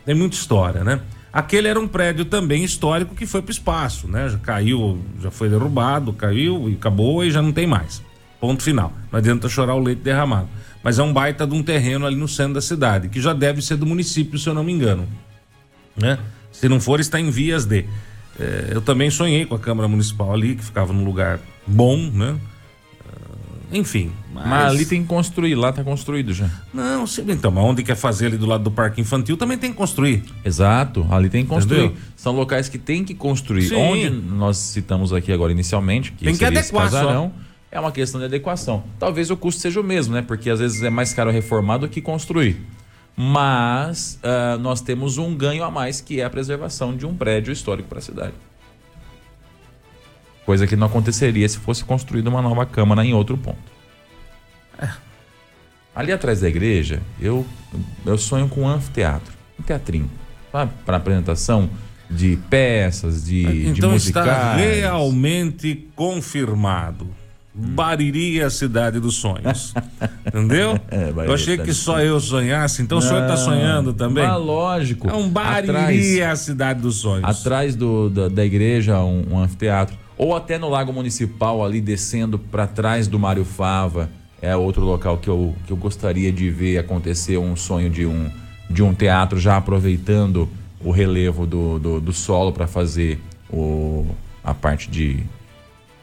[0.03, 0.99] tem muita história, né?
[1.31, 4.27] Aquele era um prédio também histórico que foi para o espaço, né?
[4.27, 8.01] Já caiu, já foi derrubado, caiu e acabou e já não tem mais.
[8.39, 8.91] Ponto final.
[9.11, 10.47] Não adianta chorar o leite derramado.
[10.85, 13.59] Mas é um baita de um terreno ali no centro da cidade, que já deve
[13.59, 15.07] ser do município, se eu não me engano.
[15.97, 16.19] Né?
[16.51, 17.85] Se não for, está em vias de.
[18.39, 22.35] É, eu também sonhei com a Câmara Municipal ali, que ficava num lugar bom, né?
[23.03, 24.11] É, enfim.
[24.31, 24.47] Mas...
[24.47, 26.51] Mas ali tem que construir, lá tá construído já.
[26.71, 29.71] Não, sim, então, mas onde quer fazer ali do lado do parque infantil também tem
[29.71, 30.23] que construir.
[30.45, 31.85] Exato, ali tem que construir.
[31.85, 31.97] Entendeu?
[32.15, 33.69] São locais que tem que construir.
[33.69, 33.75] Sim.
[33.75, 37.31] Onde nós citamos aqui agora inicialmente, que Tem que adequar só.
[37.75, 38.85] É uma questão de adequação.
[38.97, 40.21] Talvez o custo seja o mesmo, né?
[40.21, 42.55] Porque às vezes é mais caro reformar do que construir.
[43.17, 47.51] Mas ah, nós temos um ganho a mais que é a preservação de um prédio
[47.51, 48.33] histórico para a cidade.
[50.45, 53.57] Coisa que não aconteceria se fosse construída uma nova câmara em outro ponto.
[54.79, 54.89] É.
[55.93, 57.45] Ali atrás da igreja, eu,
[58.05, 60.09] eu sonho com um anfiteatro, um teatrinho?
[60.49, 61.69] Para apresentação
[62.09, 64.61] de peças, de, de então está musicais.
[64.61, 67.24] realmente confirmado.
[67.57, 69.73] Bariri é a cidade dos sonhos.
[70.25, 70.77] Entendeu?
[70.91, 74.25] É, eu achei que só eu sonhasse, então o senhor está sonhando também?
[74.25, 75.09] Mas lógico.
[75.09, 77.23] É um Bariri Atrás- é a cidade dos sonhos.
[77.23, 82.37] atrás do, da, da igreja um, um anfiteatro ou até no Lago Municipal ali descendo
[82.39, 84.09] para trás do Mário Fava
[84.41, 88.29] é outro local que eu, que eu gostaria de ver acontecer um sonho de um
[88.69, 90.49] de um teatro já aproveitando
[90.83, 94.05] o relevo do, do, do solo para fazer o,
[94.43, 95.19] a parte de,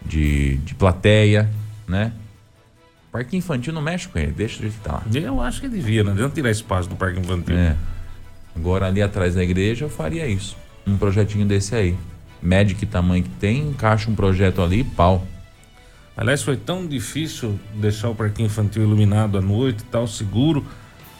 [0.04, 1.50] de, de plateia,
[1.86, 2.12] né?
[3.10, 5.02] Parque infantil não mexe com ele, deixa ele estar lá.
[5.12, 7.56] Eu acho que devia, não adianta tirar espaço do parque infantil.
[7.56, 7.76] É.
[8.56, 10.56] Agora ali atrás da igreja eu faria isso.
[10.86, 11.96] Um projetinho desse aí.
[12.42, 15.26] Mede que tamanho que tem, encaixa um projeto ali e pau.
[16.16, 20.64] Aliás, foi tão difícil deixar o parquinho infantil iluminado à noite e tal, seguro.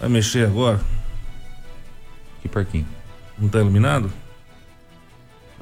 [0.01, 0.81] Vai mexer agora?
[2.41, 2.87] Que parquinho?
[3.39, 4.13] Não tá iluminado?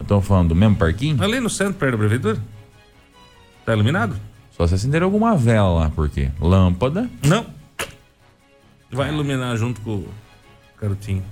[0.01, 1.23] Estamos falando do mesmo parquinho?
[1.23, 2.39] Ali no centro, perto da prefeitura?
[3.71, 4.17] Tá iluminado?
[4.57, 7.09] Só se acender alguma vela lá, porque lâmpada.
[7.25, 7.47] Não.
[8.91, 10.09] Vai iluminar junto com o
[10.81, 11.23] garotinho.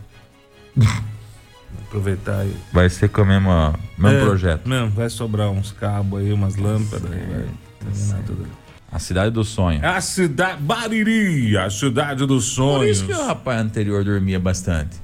[1.86, 2.54] Aproveitar e.
[2.72, 3.50] Vai ser com o mesmo,
[3.98, 4.68] mesmo É, projeto.
[4.68, 7.10] Mesmo, vai sobrar uns cabos aí, umas lâmpadas.
[7.10, 7.46] aí vai
[7.80, 8.46] terminar tudo.
[8.90, 9.84] A cidade do sonho.
[9.84, 10.62] A cidade.
[10.62, 12.98] Bariri, a cidade dos Por sonhos.
[12.98, 14.96] isso que o rapaz anterior dormia bastante.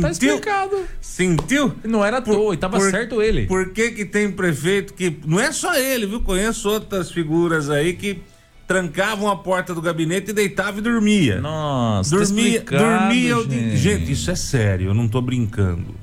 [0.00, 0.36] Tá Sentiu?
[0.36, 0.76] explicado.
[1.00, 1.74] Sentiu?
[1.84, 3.46] Não era à toa, e tava por- certo ele.
[3.46, 5.18] Por que que tem prefeito que.
[5.26, 6.20] Não é só ele, viu?
[6.20, 8.22] Conheço outras figuras aí que
[8.66, 11.40] trancavam a porta do gabinete e deitava e dormia.
[11.40, 13.36] Nossa, tá dormia, explicado, dormia.
[13.42, 13.76] gente.
[13.76, 15.94] gente, isso é sério, eu não tô brincando.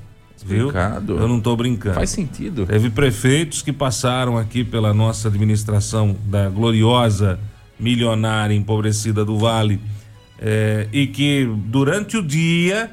[0.44, 0.66] Viu?
[0.68, 1.18] Explicado.
[1.18, 1.94] Eu não tô brincando.
[1.96, 2.66] Faz sentido.
[2.66, 7.40] Teve prefeitos que passaram aqui pela nossa administração da gloriosa,
[7.78, 9.80] milionária, empobrecida do Vale,
[10.38, 12.90] eh, e que durante o dia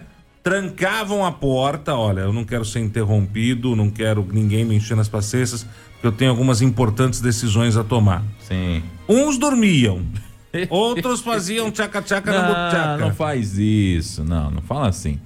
[0.47, 1.93] trancavam a porta.
[1.93, 6.11] Olha, eu não quero ser interrompido, não quero ninguém me encher nas paciências, porque eu
[6.13, 8.23] tenho algumas importantes decisões a tomar.
[8.47, 8.81] Sim.
[9.09, 10.01] Uns dormiam,
[10.69, 12.97] outros faziam tchaca-tchaca na buchaca.
[12.97, 14.23] não faz isso.
[14.23, 15.19] Não, não fala assim.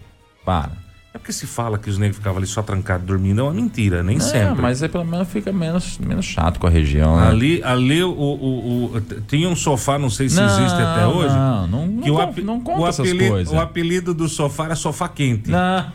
[0.44, 0.81] Para.
[1.14, 4.02] É porque se fala que os negros ficavam ali só trancados dormindo, é uma mentira,
[4.02, 4.62] nem É, sempre.
[4.62, 7.28] mas aí pelo menos fica menos, menos chato com a região, né?
[7.28, 11.36] Ali, ali o, o, o- tinha um sofá, não sei se Não, existe até hoje.
[11.36, 13.54] não, não- não que o, con- ape- não conta o apelido, coisas.
[13.54, 15.50] O apelido do sofá era sofá quente.
[15.52, 15.86] Não,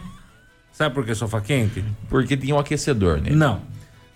[0.70, 1.83] Sabe por que sofá quente?
[2.11, 3.35] porque tinha um aquecedor nele.
[3.35, 3.61] Não.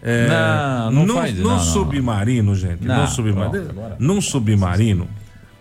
[0.02, 1.58] É, Não, não num, faz- num não, não.
[1.60, 2.84] submarino, gente.
[2.84, 3.96] Não, num submarino.
[3.98, 5.08] num submarino,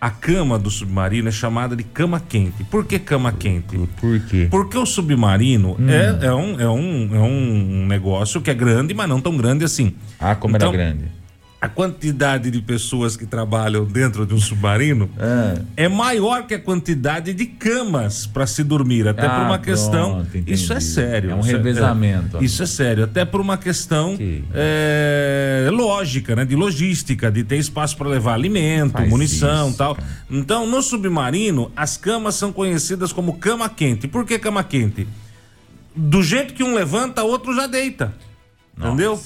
[0.02, 2.64] a cama do submarino é chamada de cama quente.
[2.66, 3.78] Por que cama quente?
[4.00, 4.48] Por quê?
[4.50, 5.90] Porque o submarino Hum.
[5.90, 9.66] é, é, um, é, um, é um negócio que é grande, mas não tão grande
[9.66, 9.94] assim.
[10.20, 11.06] Ah, como Então, era grande.
[11.62, 15.60] A quantidade de pessoas que trabalham dentro de um submarino Ah.
[15.76, 20.26] é maior que a quantidade de camas para se dormir, até Ah, por uma questão.
[20.32, 20.50] pronto.
[20.50, 21.32] Isso é sério.
[21.32, 22.38] É um isso revezamento.
[22.38, 26.46] é- isso é sério, até por uma questão Que- é, lógica, né?
[26.46, 29.96] De logística, de ter espaço para levar alimento, Faz munição, isso, tal.
[29.96, 30.08] cara.
[30.32, 34.08] Então, no submarino, as camas são conhecidas como cama quente.
[34.08, 35.06] Por que cama quente?
[35.94, 38.14] Do jeito que um levanta, outro já deita.
[38.78, 39.22] Entendeu?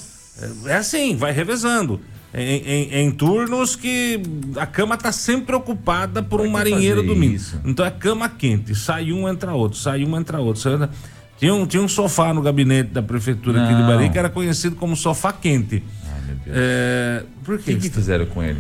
[0.65, 2.01] É, é assim, vai revezando.
[2.35, 4.19] Em, em- em turnos que
[4.57, 7.35] a cama tá sempre ocupada por um que marinheiro dormindo.
[7.35, 7.61] isso?
[7.63, 8.73] Então é cama quente.
[8.73, 9.77] Sai um, entra outro.
[9.77, 10.59] Sai um, entra outro.
[10.61, 10.89] Sai
[11.37, 13.87] Tinha um, tinha um sofá no gabinete da prefeitura aqui de Não.
[13.87, 15.83] Bahia que era conhecido como sofá quente.
[16.07, 16.57] Ai, meu Deus.
[16.57, 17.75] É, por O quê?
[17.75, 18.59] que, que fizeram com ele?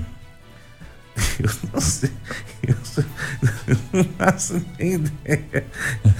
[1.39, 2.09] Eu não sei.
[2.67, 2.75] Eu
[3.67, 5.65] eu não faço nem ideia.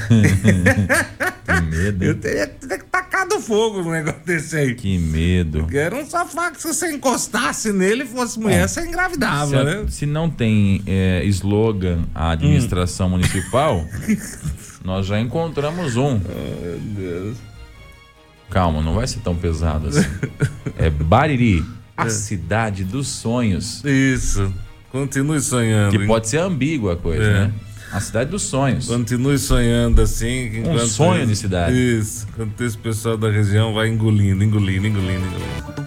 [1.46, 2.04] Que medo.
[2.04, 2.20] Eu hein?
[2.20, 2.83] teria que
[3.34, 4.76] tacado fogo no negócio desse aí.
[4.76, 5.68] Que medo.
[5.72, 9.86] Era um sofá que se você encostasse nele e fosse mulher, você engravidava, Se, né?
[9.90, 13.86] se não tem é, slogan a administração municipal,
[14.84, 16.20] nós já encontramos um.
[16.20, 17.38] Meu Deus.
[18.50, 20.06] Calma, não vai ser tão pesado assim.
[20.78, 21.66] É Bariri,
[21.98, 23.84] a cidade dos sonhos.
[23.84, 24.54] Isso.
[24.92, 25.98] Continue sonhando.
[25.98, 27.34] Que pode ser ambígua a coisa, É.
[27.48, 27.54] né?
[27.94, 28.88] A cidade dos sonhos.
[28.88, 30.48] Continue sonhando assim.
[30.60, 31.76] enquanto sonho esse- de cidade.
[31.78, 32.26] Isso.
[32.34, 35.84] Enquanto esse pessoal da região vai engolindo, engolindo, engolindo, engolindo.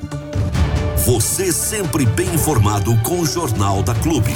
[1.05, 4.33] Você sempre bem informado com o Jornal da Clube.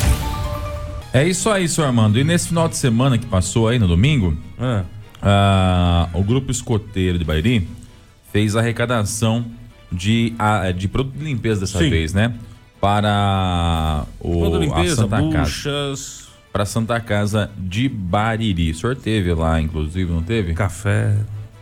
[1.12, 2.18] É isso aí, senhor Armando.
[2.18, 4.84] E nesse final de semana que passou aí, no domingo, Ah,
[5.22, 7.66] ah, o grupo escoteiro de Bairi
[8.32, 9.44] fez arrecadação
[9.90, 10.34] de,
[10.76, 11.88] de produto de limpeza dessa Sim.
[11.90, 12.32] vez, né?
[12.80, 16.29] Para o, toda a limpeza, Santa Casa.
[16.52, 18.70] Para Santa Casa de Bariri.
[18.72, 20.52] O senhor teve lá, inclusive, não teve?
[20.54, 21.16] café.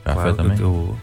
[0.04, 0.58] Café que também?
[0.58, 0.96] eu-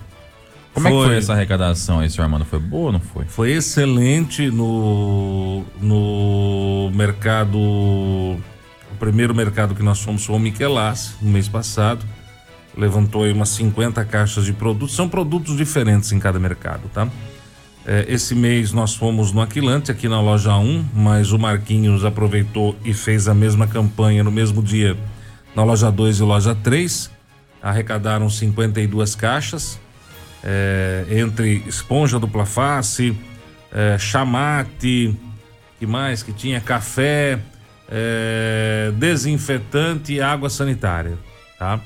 [0.73, 1.07] Como é que Foi.
[1.07, 2.43] foi essa arrecadação aí, senhor Armando?
[2.45, 3.23] Foi boa ou não foi?
[3.25, 7.57] Foi excelente no, no mercado.
[7.57, 12.05] O primeiro mercado que nós fomos foi o Michelas, no mês passado.
[12.77, 14.95] Levantou aí umas 50 caixas de produtos.
[14.95, 17.07] São produtos diferentes em cada mercado, tá?
[17.87, 22.75] É, esse mês nós fomos no Aquilante, aqui na loja 1, mas o Marquinhos aproveitou
[22.83, 24.97] e fez a mesma campanha no mesmo dia
[25.55, 27.11] na loja 2 e loja 3.
[27.61, 29.79] Arrecadaram 52 caixas
[30.45, 33.17] é, entre esponja dupla face,
[33.73, 35.17] é, chamate,
[35.79, 37.39] que mais que tinha café,
[37.89, 41.17] é, desinfetante e água sanitária,
[41.57, 41.81] tá?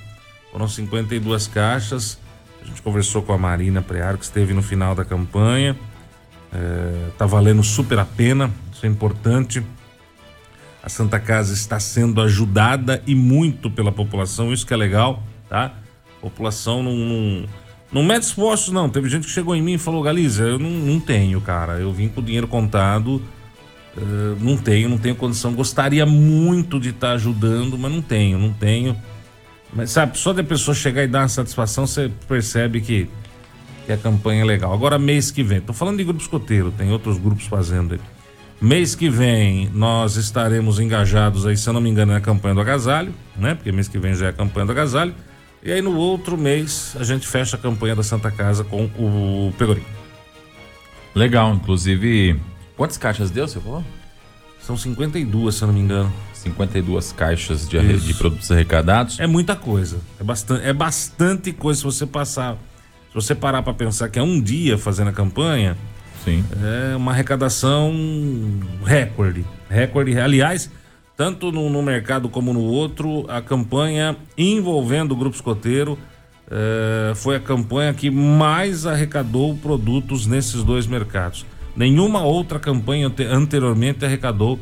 [0.52, 2.20] Foram 52 caixas.
[2.62, 5.76] A gente conversou com a Marina Prear, que esteve no final da campanha.
[6.52, 9.64] É, tá valendo super a pena, isso é importante.
[10.82, 15.74] A Santa Casa está sendo ajudada e muito pela população, isso que é legal, tá?
[16.18, 17.46] A população não, não,
[17.92, 18.90] não mede esforços, não.
[18.90, 21.74] Teve gente que chegou em mim e falou, Galiza, eu não, não tenho, cara.
[21.74, 23.22] Eu vim com o dinheiro contado,
[23.98, 25.54] eh, não tenho, não tenho condição.
[25.54, 28.96] Gostaria muito de estar ajudando, mas não tenho, não tenho.
[29.74, 33.10] Mas sabe, só de a pessoa chegar e dar uma satisfação, você percebe que,
[33.90, 34.72] que a campanha é legal.
[34.72, 38.00] Agora, mês que vem, tô falando de grupo escoteiro, tem outros grupos fazendo aí.
[38.62, 42.62] Mês que vem nós estaremos engajados aí, se eu não me engano, na campanha do
[42.62, 43.56] agasalho, né?
[43.56, 45.16] Porque mês que vem já é a campanha do agasalho.
[45.64, 49.52] E aí no outro mês a gente fecha a campanha da Santa Casa com o
[49.58, 49.84] Pegorim.
[51.16, 52.40] Legal, inclusive.
[52.78, 53.84] Quantas caixas deu, você falou?
[54.62, 56.14] São 52, se eu não me engano.
[56.36, 59.20] 52 caixas de, de produtos arrecadados.
[59.20, 60.00] É muita coisa.
[60.20, 62.56] É bastante, é bastante coisa se você passar.
[63.10, 65.76] Se você parar para pensar que é um dia fazendo a campanha,
[66.24, 66.44] Sim.
[66.92, 67.92] é uma arrecadação
[68.86, 69.44] recorde.
[69.70, 70.20] Recorde.
[70.20, 70.70] Aliás,
[71.18, 75.98] tanto no, no mercado como no outro, a campanha envolvendo o Grupo Escoteiro
[76.50, 81.46] eh, foi a campanha que mais arrecadou produtos nesses dois mercados.
[81.76, 84.60] Nenhuma outra campanha ante- anteriormente arrecadou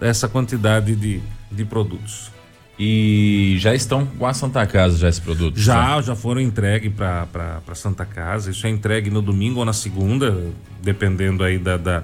[0.00, 2.30] essa quantidade de, de produtos.
[2.78, 5.58] E já estão com a Santa Casa já esse produto?
[5.58, 8.50] Já, já foram entregues para Santa Casa.
[8.50, 10.36] Isso é entregue no domingo ou na segunda,
[10.82, 12.02] dependendo aí da, da,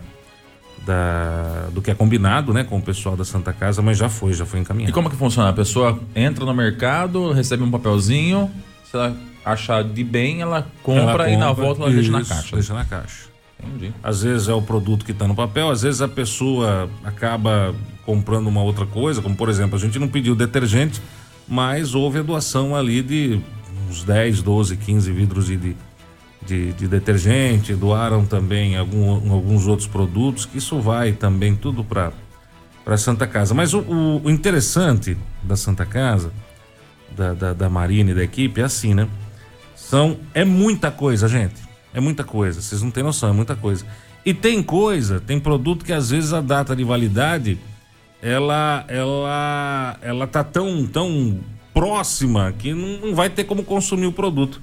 [0.86, 4.32] da- do que é combinado, né, com o pessoal da Santa Casa, mas já foi,
[4.32, 4.92] já foi E encaminhado.
[4.92, 5.48] como que funciona?
[5.50, 8.50] A pessoa entra no mercado, recebe um papelzinho,
[8.88, 12.20] se ela achar de bem, ela compra, Ela e na compra, volta ela deixa na
[12.20, 12.54] isso, caixa.
[12.56, 13.28] Deixa na caixa.
[13.62, 13.92] Entendi.
[14.02, 17.74] Às vezes é o produto que está no papel, às vezes a pessoa acaba
[18.10, 21.00] comprando uma outra coisa, como por exemplo, a gente não pediu detergente,
[21.46, 23.40] mas houve a doação ali de
[23.88, 25.76] uns 10, 12, 15 vidros de, de,
[26.44, 32.12] de- de detergente, doaram também algum- alguns outros produtos, que isso vai também tudo para
[32.84, 33.54] para Santa Casa.
[33.54, 36.32] Mas o, o, o, interessante da Santa Casa,
[37.16, 39.06] da, da, da Marina e da equipe, é assim, né?
[39.76, 41.60] São, é muita coisa, gente.
[41.94, 42.60] É muita coisa.
[42.60, 43.84] Vocês não têm noção, é muita coisa.
[44.24, 47.58] E tem coisa, tem produto que às vezes a data de validade
[48.22, 51.40] ela ela ela tá tão tão
[51.72, 54.60] próxima que não, vai ter como consumir o produto.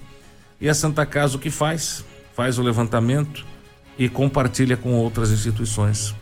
[0.59, 2.03] E a Santa Casa o que faz?
[2.35, 3.45] Faz o levantamento
[3.97, 6.15] e compartilha com outras instituições.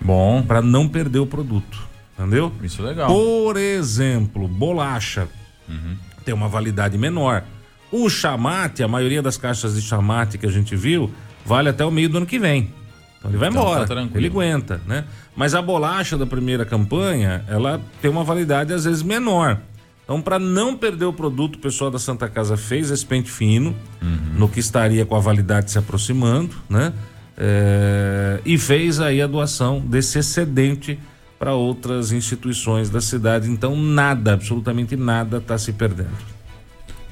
[0.00, 0.42] Bom.
[0.42, 1.88] Para não perder o produto.
[2.16, 2.52] Entendeu?
[2.62, 3.08] Isso é legal.
[3.08, 5.28] Por exemplo, bolacha.
[5.68, 5.96] Uhum.
[6.24, 7.44] Tem uma validade menor.
[7.90, 11.10] O chamate, a maioria das caixas de chamate que a gente viu,
[11.44, 12.72] vale até o meio do ano que vem.
[13.18, 15.04] Então ele vai então, embora, tá ele aguenta, né?
[15.36, 19.58] Mas a bolacha da primeira campanha, ela tem uma validade às vezes menor.
[20.04, 23.76] Então, para não perder o produto, o pessoal da Santa Casa fez esse pente fino,
[24.00, 24.38] uhum.
[24.38, 26.94] no que estaria com a validade se aproximando, né?
[27.36, 30.98] É, e fez aí a doação desse excedente
[31.38, 33.50] para outras instituições da cidade.
[33.50, 36.16] Então, nada, absolutamente nada está se perdendo.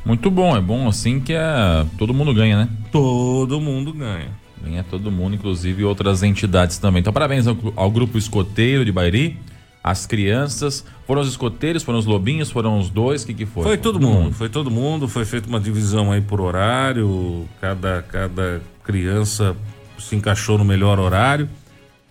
[0.02, 2.68] Muito bom, é bom assim que é, todo mundo ganha, né?
[2.90, 4.30] Todo mundo ganha.
[4.62, 7.00] Ganha todo mundo, inclusive outras entidades também.
[7.00, 9.38] Então, parabéns ao, ao grupo escoteiro de Bairi,
[9.82, 10.84] as crianças.
[11.06, 13.62] Foram os escoteiros, foram os lobinhos, foram os dois, o que, que foi?
[13.62, 15.08] Foi todo, todo mundo, mundo, foi todo mundo.
[15.08, 19.56] Foi feita uma divisão aí por horário, cada, cada criança
[19.98, 21.48] se encaixou no melhor horário.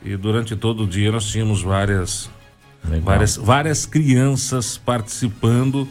[0.03, 2.29] E durante todo o dia nós tínhamos várias,
[3.03, 5.88] várias, várias crianças participando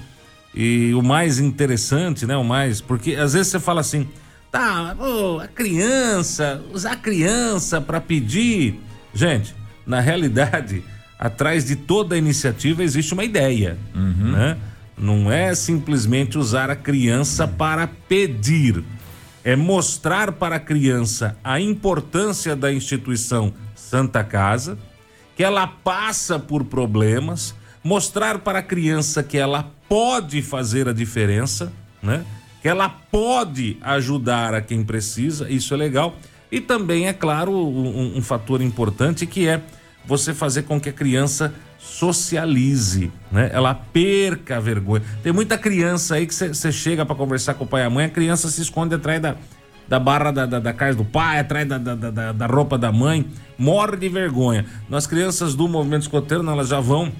[0.54, 2.36] e o mais interessante, né?
[2.36, 2.80] O mais.
[2.80, 4.08] Porque às vezes você fala assim,
[4.54, 8.80] tá, oh, a criança, usar a criança para pedir.
[9.12, 9.52] Gente,
[9.84, 10.84] na realidade,
[11.18, 14.30] atrás de toda a iniciativa existe uma ideia, uhum.
[14.30, 14.56] né?
[14.96, 18.84] Não é simplesmente usar a criança para pedir.
[19.42, 24.78] É mostrar para a criança a importância da instituição Santa Casa,
[25.36, 31.72] que ela passa por problemas, mostrar para a criança que ela pode fazer a diferença,
[32.00, 32.24] né?
[32.64, 36.16] Que ela pode ajudar a quem precisa, isso é legal.
[36.50, 39.60] E também, é claro, um, um fator importante que é
[40.06, 43.50] você fazer com que a criança socialize, né?
[43.52, 45.02] Ela perca a vergonha.
[45.22, 48.06] Tem muita criança aí que você chega para conversar com o pai e a mãe,
[48.06, 49.36] a criança se esconde atrás da,
[49.86, 52.90] da barra da, da, da casa do pai, atrás da, da, da, da roupa da
[52.90, 53.26] mãe,
[53.58, 54.64] morre de vergonha.
[54.88, 57.12] Nós crianças do movimento escoteiro, elas já vão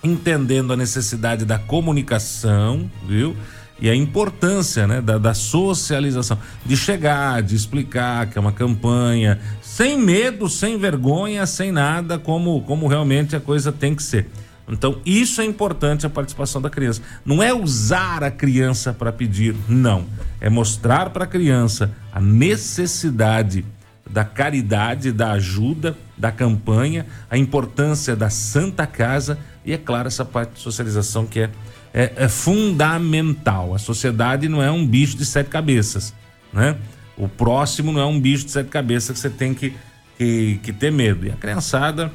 [0.00, 3.34] entendendo a necessidade da comunicação, viu?
[3.80, 9.40] E a importância né, da, da, socialização, de chegar, de explicar que é uma campanha,
[9.62, 14.28] sem medo, sem vergonha, sem nada, como, como realmente a coisa tem que ser.
[14.68, 17.02] Então, isso é importante a participação da criança.
[17.24, 20.04] Não é usar a criança para pedir, não.
[20.40, 23.64] É mostrar para a criança a necessidade
[24.08, 30.24] da caridade, da ajuda, da campanha, a importância da Santa Casa e, é claro, essa
[30.24, 31.50] parte de socialização que é,
[31.92, 33.74] é, é fundamental.
[33.74, 36.14] A sociedade não é um bicho de sete cabeças,
[36.52, 36.76] né?
[37.16, 39.74] O próximo não é um bicho de sete cabeças que você tem que,
[40.16, 41.26] que, que ter medo.
[41.26, 42.10] E a criançada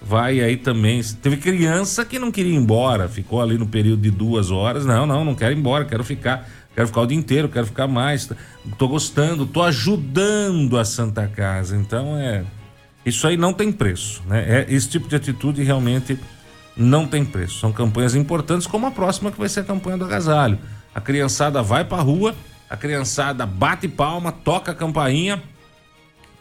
[0.00, 1.00] vai aí também.
[1.22, 4.84] Teve criança que não queria ir embora, ficou ali no período de duas horas.
[4.84, 6.48] Não, não, não quero ir embora, quero ficar.
[6.74, 8.30] Quero ficar o dia inteiro, quero ficar mais.
[8.78, 11.76] Tô gostando, tô ajudando a Santa Casa.
[11.76, 12.44] Então é.
[13.04, 14.44] Isso aí não tem preço, né?
[14.46, 16.18] É, esse tipo de atitude realmente
[16.76, 17.58] não tem preço.
[17.58, 20.58] São campanhas importantes, como a próxima que vai ser a campanha do agasalho.
[20.94, 22.34] A criançada vai pra rua,
[22.68, 25.42] a criançada bate palma, toca a campainha,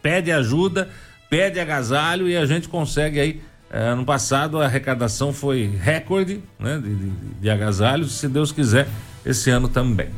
[0.01, 0.89] pede ajuda,
[1.29, 3.41] pede agasalho e a gente consegue aí.
[3.71, 8.87] É, ano passado a arrecadação foi recorde né, de, de, de agasalhos, se Deus quiser,
[9.23, 10.09] esse ano também.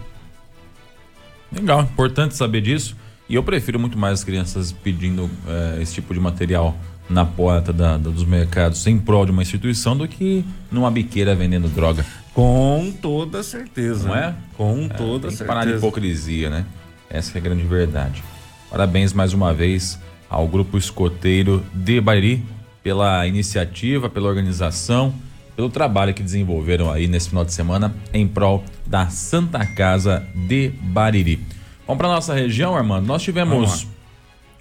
[1.52, 2.95] Legal, importante saber disso.
[3.28, 6.78] E eu prefiro muito mais as crianças pedindo é, esse tipo de material
[7.12, 11.36] na porta da, da, dos mercados em prol de uma instituição do que numa biqueira
[11.36, 12.06] vendendo droga.
[12.34, 14.08] Com toda certeza.
[14.08, 14.34] Não é?
[14.58, 15.45] Com é, toda certeza.
[15.45, 16.65] parar de hipocrisia, né?
[17.10, 18.24] Essa é a grande verdade.
[18.69, 22.43] Parabéns mais uma vez ao Grupo Escoteiro de Bariri
[22.82, 25.13] pela iniciativa, pela organização,
[25.56, 30.70] pelo trabalho que desenvolveram aí nesse final de semana em prol da Santa Casa de
[30.82, 31.45] Bariri.
[31.86, 33.05] Vamos para nossa região, Armando.
[33.05, 33.86] Nós tivemos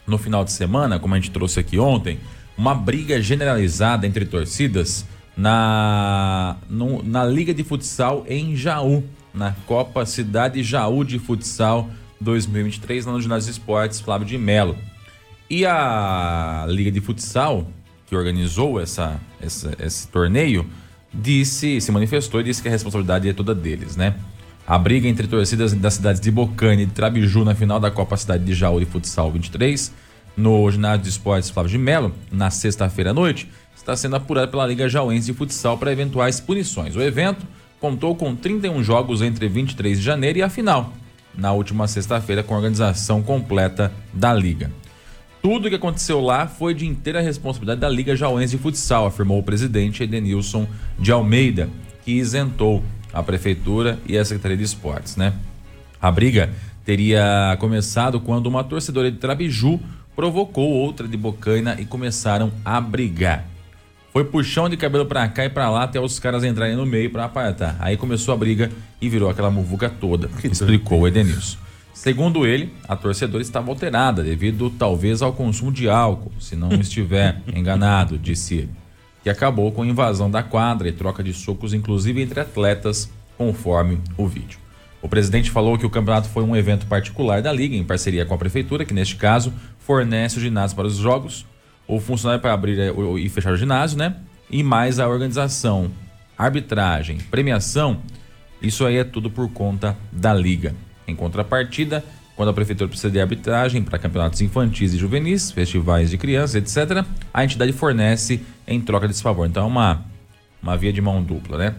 [0.06, 2.18] no final de semana, como a gente trouxe aqui ontem,
[2.60, 9.02] uma briga generalizada entre torcidas na, no, na Liga de Futsal em Jaú,
[9.32, 11.88] na Copa Cidade Jaú de Futsal
[12.20, 14.76] 2023, lá no Ginásio Esportes Flávio de Melo.
[15.48, 17.66] E a Liga de Futsal,
[18.06, 20.66] que organizou essa, essa, esse torneio,
[21.14, 24.16] disse, se manifestou e disse que a responsabilidade é toda deles, né?
[24.66, 28.44] A briga entre torcidas das cidades de Bocane e Trabiju na final da Copa Cidade
[28.44, 33.14] de Jaú de Futsal 23 no ginásio de esportes Flávio de Melo, na sexta-feira à
[33.14, 36.96] noite, está sendo apurada pela Liga Jauense de Futsal para eventuais punições.
[36.96, 37.46] O evento
[37.80, 40.92] contou com 31 jogos entre 23 de janeiro e a final,
[41.34, 44.70] na última sexta-feira, com a organização completa da Liga.
[45.42, 49.38] Tudo o que aconteceu lá foi de inteira responsabilidade da Liga Jauense de Futsal, afirmou
[49.38, 50.66] o presidente Edenilson
[50.98, 51.70] de Almeida,
[52.04, 55.32] que isentou a prefeitura e a Secretaria de Esportes, né?
[56.00, 56.50] A briga
[56.84, 59.80] teria começado quando uma torcedora de Trabiju
[60.14, 63.44] provocou outra de Bocaina e começaram a brigar.
[64.12, 67.10] Foi puxão de cabelo pra cá e pra lá até os caras entrarem no meio
[67.10, 67.76] pra apartar.
[67.78, 71.58] Aí começou a briga e virou aquela muvuca toda, que explicou o Edenilson.
[71.94, 77.40] Segundo ele, a torcedora estava alterada devido talvez ao consumo de álcool, se não estiver
[77.54, 78.70] enganado, disse ele,
[79.22, 84.00] que acabou com a invasão da quadra e troca de socos, inclusive entre atletas, conforme
[84.16, 84.58] o vídeo.
[85.02, 88.34] O presidente falou que o campeonato foi um evento particular da liga, em parceria com
[88.34, 89.52] a prefeitura, que neste caso
[89.90, 91.44] fornece o ginásio para os jogos,
[91.84, 94.14] o funcionário para abrir é, e fechar o ginásio, né?
[94.48, 95.90] E mais a organização,
[96.38, 98.00] arbitragem, premiação,
[98.62, 100.76] isso aí é tudo por conta da liga.
[101.08, 102.04] Em contrapartida,
[102.36, 107.04] quando a prefeitura precisa de arbitragem para campeonatos infantis e juvenis, festivais de crianças, etc.,
[107.34, 109.44] a entidade fornece em troca desse favor.
[109.48, 110.04] Então é uma,
[110.62, 111.74] uma via de mão dupla, né?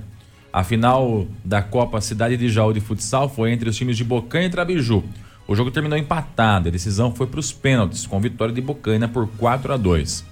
[0.51, 4.47] A final da Copa Cidade de Jaú de Futsal foi entre os times de Bocanha
[4.47, 5.01] e Trabiju.
[5.51, 9.27] O jogo terminou empatado, a decisão foi para os pênaltis, com vitória de Bocaina por
[9.27, 10.23] 4 a 2.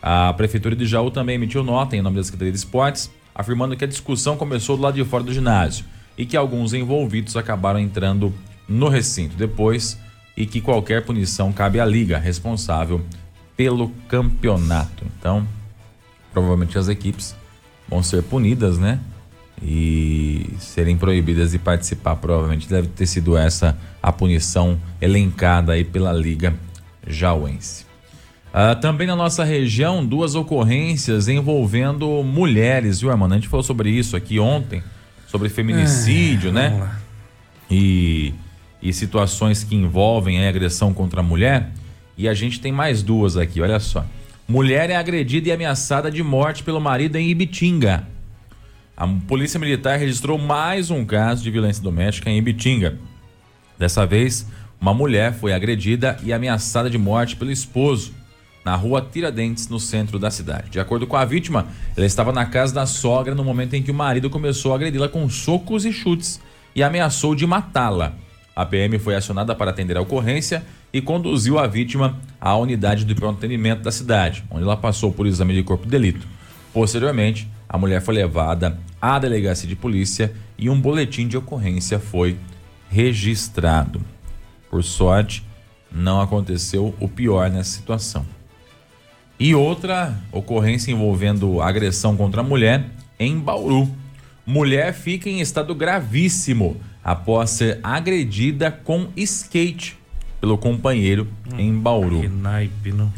[0.00, 3.82] A Prefeitura de Jaú também emitiu nota em nome da Secretaria de Esportes, afirmando que
[3.82, 5.84] a discussão começou do lado de fora do ginásio
[6.16, 8.32] e que alguns envolvidos acabaram entrando
[8.68, 9.98] no recinto depois
[10.36, 13.04] e que qualquer punição cabe à liga responsável
[13.56, 15.04] pelo campeonato.
[15.18, 15.44] Então,
[16.32, 17.34] provavelmente as equipes
[17.88, 19.00] vão ser punidas, né?
[19.64, 22.16] E serem proibidas de participar.
[22.16, 26.54] Provavelmente deve ter sido essa a punição elencada aí pela Liga
[27.06, 27.86] Jauense.
[28.52, 33.32] Uh, também na nossa região, duas ocorrências envolvendo mulheres, viu, Armando?
[33.32, 34.82] A gente falou sobre isso aqui ontem,
[35.26, 36.90] sobre feminicídio, é, né?
[37.70, 38.34] E,
[38.82, 41.70] e situações que envolvem a agressão contra a mulher.
[42.18, 44.04] E a gente tem mais duas aqui, olha só.
[44.46, 48.06] Mulher é agredida e ameaçada de morte pelo marido em Ibitinga.
[49.02, 53.00] A Polícia Militar registrou mais um caso de violência doméstica em Ibitinga.
[53.76, 54.46] Dessa vez,
[54.80, 58.12] uma mulher foi agredida e ameaçada de morte pelo esposo
[58.64, 60.70] na rua Tiradentes, no centro da cidade.
[60.70, 63.90] De acordo com a vítima, ela estava na casa da sogra no momento em que
[63.90, 66.40] o marido começou a agredi-la com socos e chutes
[66.72, 68.14] e ameaçou de matá-la.
[68.54, 73.16] A PM foi acionada para atender a ocorrência e conduziu a vítima à unidade de
[73.16, 76.24] pronto atendimento da cidade, onde ela passou por exame de corpo de delito.
[76.72, 82.36] Posteriormente, a mulher foi levada à delegacia de polícia e um boletim de ocorrência foi
[82.90, 84.02] registrado.
[84.70, 85.42] Por sorte,
[85.90, 88.26] não aconteceu o pior nessa situação.
[89.40, 92.84] E outra ocorrência envolvendo agressão contra a mulher
[93.18, 93.90] em Bauru.
[94.44, 99.98] Mulher fica em estado gravíssimo após ser agredida com skate
[100.40, 102.20] pelo companheiro hum, em Bauru.
[102.20, 103.10] Que naipe, não?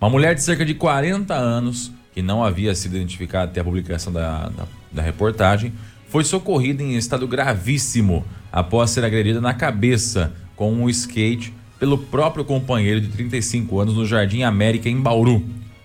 [0.00, 4.12] Uma mulher de cerca de 40 anos que não havia sido identificada até a publicação
[4.12, 5.72] da, da, da reportagem,
[6.08, 12.44] foi socorrida em estado gravíssimo após ser agredida na cabeça com um skate pelo próprio
[12.44, 15.44] companheiro de 35 anos no Jardim América, em Bauru.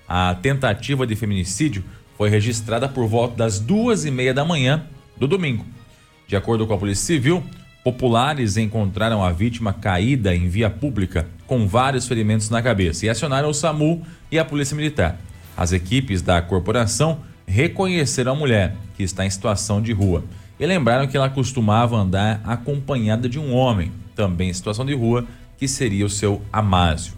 [0.09, 1.84] A tentativa de feminicídio
[2.17, 5.63] foi registrada por volta das duas e meia da manhã do domingo.
[6.27, 7.43] De acordo com a Polícia Civil,
[7.84, 13.49] populares encontraram a vítima caída em via pública com vários ferimentos na cabeça e acionaram
[13.49, 15.19] o SAMU e a Polícia Militar.
[15.55, 20.23] As equipes da corporação reconheceram a mulher, que está em situação de rua,
[20.59, 25.25] e lembraram que ela costumava andar acompanhada de um homem, também em situação de rua,
[25.57, 27.13] que seria o seu Amásio.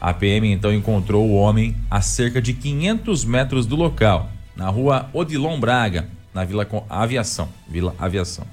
[0.00, 5.08] A PM então encontrou o homem a cerca de 500 metros do local, na rua
[5.12, 7.48] Odilon Braga, na Vila Aviação.
[7.68, 8.46] Vila Aviação.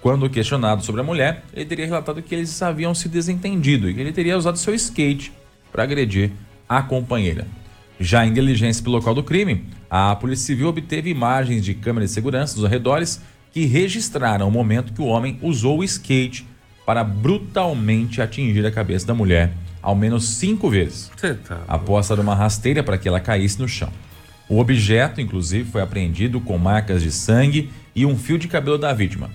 [0.00, 4.00] Quando questionado sobre a mulher, ele teria relatado que eles haviam se desentendido e que
[4.00, 5.32] ele teria usado seu skate
[5.70, 6.32] para agredir
[6.68, 7.46] a companheira.
[8.02, 12.14] Já em diligência pelo local do crime, a Polícia Civil obteve imagens de câmeras de
[12.14, 13.22] segurança dos arredores
[13.52, 16.44] que registraram o momento que o homem usou o skate
[16.84, 21.12] para brutalmente atingir a cabeça da mulher ao menos cinco vezes,
[21.46, 23.92] tá após dar uma rasteira para que ela caísse no chão.
[24.48, 28.92] O objeto, inclusive, foi apreendido com marcas de sangue e um fio de cabelo da
[28.92, 29.30] vítima.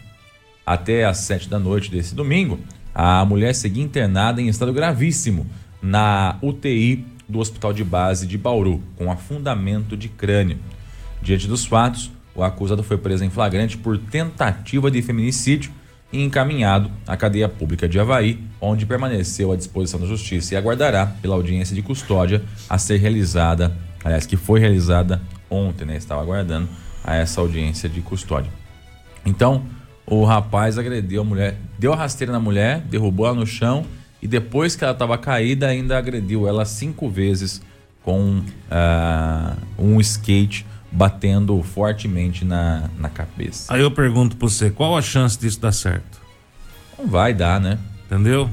[0.65, 2.59] Até às sete da noite desse domingo,
[2.93, 5.47] a mulher seguia internada em estado gravíssimo
[5.82, 10.57] na UTI do Hospital de Base de Bauru, com afundamento de crânio.
[11.21, 15.71] Diante dos fatos, o acusado foi preso em flagrante por tentativa de feminicídio
[16.11, 21.05] e encaminhado à cadeia pública de Havaí, onde permaneceu à disposição da justiça e aguardará
[21.05, 25.97] pela audiência de custódia a ser realizada, aliás, que foi realizada ontem, né?
[25.97, 26.69] Estava aguardando
[27.03, 28.51] a essa audiência de custódia.
[29.25, 29.65] Então,
[30.05, 33.86] o rapaz agrediu a mulher, deu a rasteira na mulher, derrubou ela no chão
[34.22, 37.61] e depois que ela estava caída, ainda agrediu ela cinco vezes
[38.03, 43.74] com uh, um skate batendo fortemente na, na cabeça.
[43.74, 46.20] Aí eu pergunto pra você, qual a chance disso dar certo?
[46.97, 47.78] Não vai dar, né?
[48.05, 48.49] Entendeu?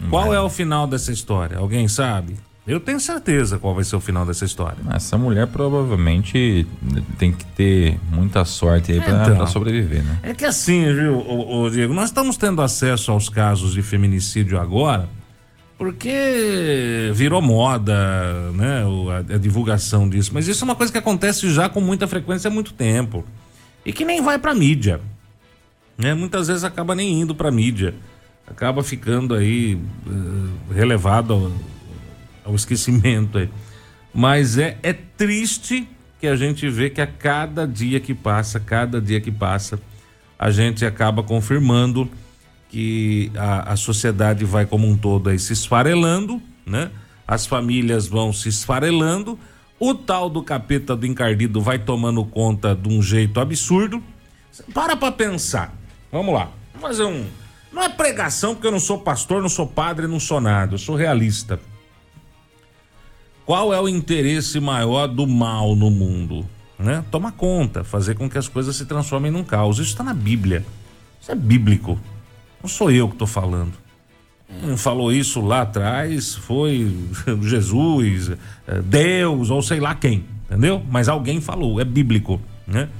[0.00, 0.36] Não qual vai.
[0.36, 1.58] é o final dessa história?
[1.58, 2.36] Alguém sabe?
[2.68, 4.76] Eu tenho certeza qual vai ser o final dessa história.
[4.92, 6.66] Essa mulher provavelmente
[7.18, 10.18] tem que ter muita sorte aí pra, então, pra sobreviver, né?
[10.22, 14.60] É que assim, viu, o, o Diego, nós estamos tendo acesso aos casos de feminicídio
[14.60, 15.08] agora
[15.78, 17.94] porque virou moda,
[18.52, 18.82] né,
[19.30, 20.32] a, a, divulgação disso.
[20.34, 23.24] Mas isso é uma coisa que acontece já com muita frequência há muito tempo
[23.86, 25.00] e que nem vai para mídia,
[25.96, 26.14] né?
[26.14, 27.94] Muitas vezes acaba nem indo para mídia,
[28.46, 31.52] acaba ficando aí uh, relevado
[32.48, 33.48] ao, esquecimento aí.
[34.12, 35.88] Mas é, é triste
[36.20, 39.80] que a gente vê que a cada dia que passa, cada dia que passa,
[40.38, 42.10] a gente acaba confirmando
[42.68, 46.90] que a, a sociedade vai como um todo aí se esfarelando, né?
[47.26, 49.38] As famílias vão se esfarelando,
[49.78, 54.02] o tal do capeta do encardido vai tomando conta de um jeito absurdo.
[54.74, 55.74] Para pra pensar.
[56.10, 56.50] Vamos lá.
[56.72, 57.26] Vamos fazer um.
[57.72, 60.74] Não é pregação, porque eu não sou pastor, não sou padre, não sou nada.
[60.74, 61.60] Eu sou realista.
[63.48, 66.44] Qual é o interesse maior do mal no mundo?
[66.78, 67.02] Né?
[67.10, 69.78] Toma conta, fazer com que as coisas se transformem num caos.
[69.78, 70.66] Isso está na Bíblia.
[71.18, 71.98] Isso é bíblico.
[72.62, 73.72] Não sou eu que estou falando.
[74.60, 76.94] Quem falou isso lá atrás foi
[77.40, 78.32] Jesus,
[78.66, 80.84] é, Deus ou sei lá quem, entendeu?
[80.86, 82.90] Mas alguém falou, é bíblico, né?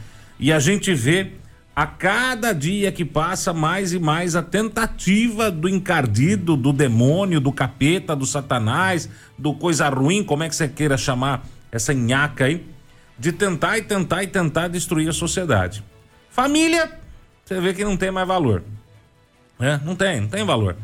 [0.40, 1.32] E a gente vê
[1.78, 7.52] a cada dia que passa mais e mais a tentativa do encardido, do demônio, do
[7.52, 9.08] capeta, do satanás,
[9.38, 12.66] do coisa ruim, como é que você queira chamar essa nhaca aí,
[13.16, 15.84] de tentar e tentar e tentar destruir a sociedade.
[16.30, 16.98] Família,
[17.44, 18.64] você vê que não tem mais valor.
[19.60, 20.74] É, não tem, não tem valor.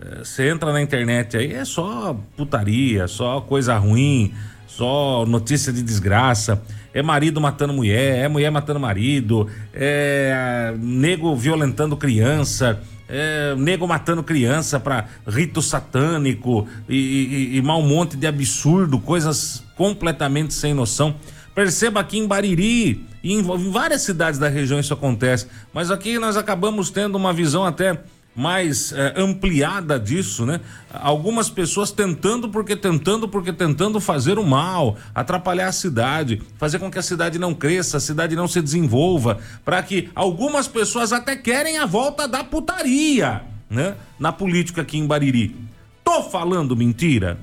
[0.00, 4.32] É, você entra na internet aí, é só putaria, só coisa ruim,
[4.66, 6.62] só notícia de desgraça.
[6.92, 14.22] É marido matando mulher, é mulher matando marido, é nego violentando criança, é nego matando
[14.22, 20.74] criança para rito satânico e, e, e mal um monte de absurdo, coisas completamente sem
[20.74, 21.14] noção.
[21.54, 26.18] Perceba aqui em Bariri e em, em várias cidades da região isso acontece, mas aqui
[26.18, 27.98] nós acabamos tendo uma visão até
[28.38, 30.60] mais é, ampliada disso, né?
[30.92, 36.88] Algumas pessoas tentando porque tentando porque tentando fazer o mal, atrapalhar a cidade, fazer com
[36.88, 41.34] que a cidade não cresça, a cidade não se desenvolva, para que algumas pessoas até
[41.34, 43.96] querem a volta da putaria, né?
[44.20, 45.56] Na política aqui em Bariri.
[46.04, 47.40] Tô falando mentira?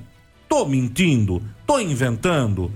[0.48, 1.42] Tô mentindo?
[1.66, 2.72] Tô inventando?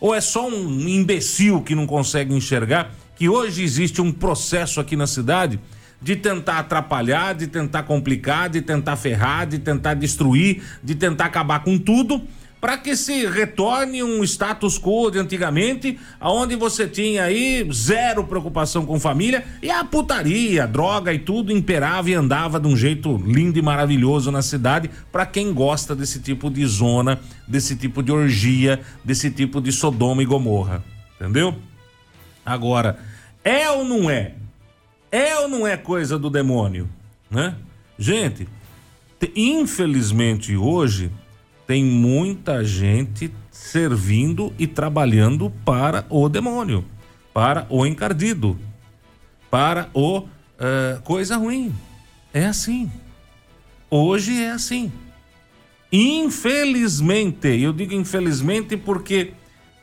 [0.00, 4.96] Ou é só um imbecil que não consegue enxergar que hoje existe um processo aqui
[4.96, 5.60] na cidade
[6.00, 11.62] de tentar atrapalhar, de tentar complicar, de tentar ferrar, de tentar destruir, de tentar acabar
[11.62, 12.22] com tudo,
[12.60, 18.84] para que se retorne um status quo de antigamente, aonde você tinha aí zero preocupação
[18.84, 23.16] com família e a putaria, a droga e tudo imperava e andava de um jeito
[23.16, 28.12] lindo e maravilhoso na cidade, para quem gosta desse tipo de zona, desse tipo de
[28.12, 30.84] orgia, desse tipo de Sodoma e Gomorra,
[31.16, 31.54] entendeu?
[32.44, 32.98] Agora,
[33.42, 34.34] é ou não é
[35.10, 36.88] é ou não é coisa do demônio?
[37.30, 37.56] Né?
[37.98, 38.48] Gente,
[39.36, 41.10] infelizmente hoje
[41.66, 46.84] tem muita gente servindo e trabalhando para o demônio,
[47.32, 48.58] para o encardido,
[49.50, 51.72] para o uh, coisa ruim.
[52.32, 52.90] É assim.
[53.90, 54.90] Hoje é assim.
[55.92, 59.32] Infelizmente, eu digo infelizmente porque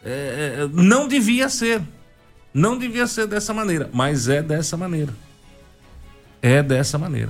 [0.04, 1.82] é, não devia ser.
[2.58, 5.14] Não devia ser dessa maneira, mas é dessa maneira.
[6.42, 7.30] É dessa maneira.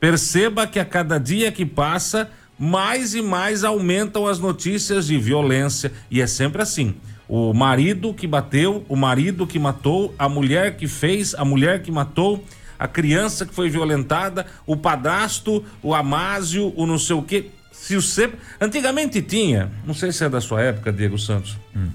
[0.00, 5.92] Perceba que a cada dia que passa, mais e mais aumentam as notícias de violência
[6.10, 6.96] e é sempre assim.
[7.28, 11.92] O marido que bateu, o marido que matou, a mulher que fez, a mulher que
[11.92, 12.44] matou,
[12.76, 17.50] a criança que foi violentada, o padrasto, o amásio, o não sei o quê.
[17.70, 21.90] Se você antigamente tinha, não sei se é da sua época, Diego Santos, hum.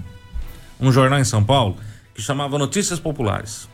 [0.80, 1.76] um jornal em São Paulo
[2.14, 3.68] que chamava Notícias Populares.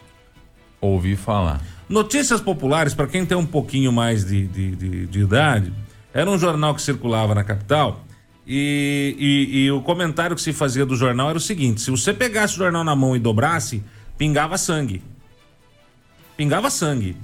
[0.80, 1.61] Ouvi falar.
[1.88, 5.72] Notícias Populares, para quem tem um pouquinho mais de, de, de, de, idade,
[6.14, 8.05] era um jornal que circulava na capital.
[8.47, 12.14] E, e, e, o comentário que se fazia do jornal era o seguinte: se você
[12.14, 13.82] pegasse o jornal na mão e dobrasse,
[14.16, 15.03] pingava sangue.
[16.36, 17.16] Pingava sangue.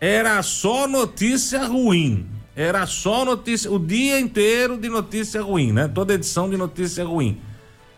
[0.00, 2.26] Era só notícia ruim.
[2.56, 5.88] Era só notícia, o dia inteiro de notícia ruim, né?
[5.88, 7.40] Toda edição de notícia ruim.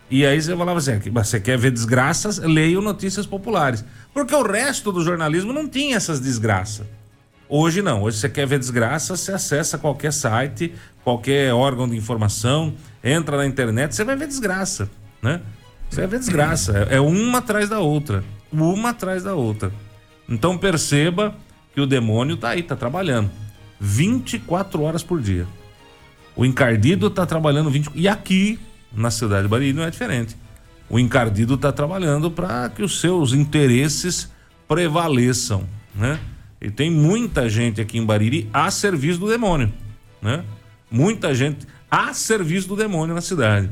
[0.09, 2.37] E aí você falava assim: você quer ver desgraças?
[2.37, 3.83] Leia Notícias Populares.
[4.13, 6.85] Porque o resto do jornalismo não tinha essas desgraças.
[7.49, 8.03] Hoje não.
[8.03, 13.45] Hoje você quer ver desgraça, você acessa qualquer site, qualquer órgão de informação, entra na
[13.45, 14.89] internet, você vai ver desgraça,
[15.21, 15.41] né?
[15.89, 16.87] Você vai ver desgraça.
[16.89, 18.23] É, é uma atrás da outra.
[18.51, 19.71] Uma atrás da outra.
[20.27, 21.35] Então perceba
[21.73, 23.31] que o demônio tá aí, tá trabalhando.
[23.79, 25.47] 24 horas por dia.
[26.35, 28.59] O encardido tá trabalhando 20 e aqui
[28.93, 30.35] na cidade de Bariri não é diferente.
[30.89, 34.31] O encardido tá trabalhando para que os seus interesses
[34.67, 36.19] prevaleçam, né?
[36.61, 39.71] E tem muita gente aqui em Bariri a serviço do demônio,
[40.21, 40.43] né?
[40.89, 43.69] Muita gente a serviço do demônio na cidade.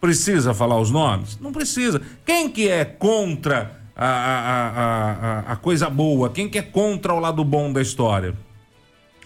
[0.00, 1.38] Precisa falar os nomes?
[1.40, 2.00] Não precisa.
[2.24, 6.30] Quem que é contra a, a, a, a, coisa boa?
[6.30, 8.34] Quem que é contra o lado bom da história?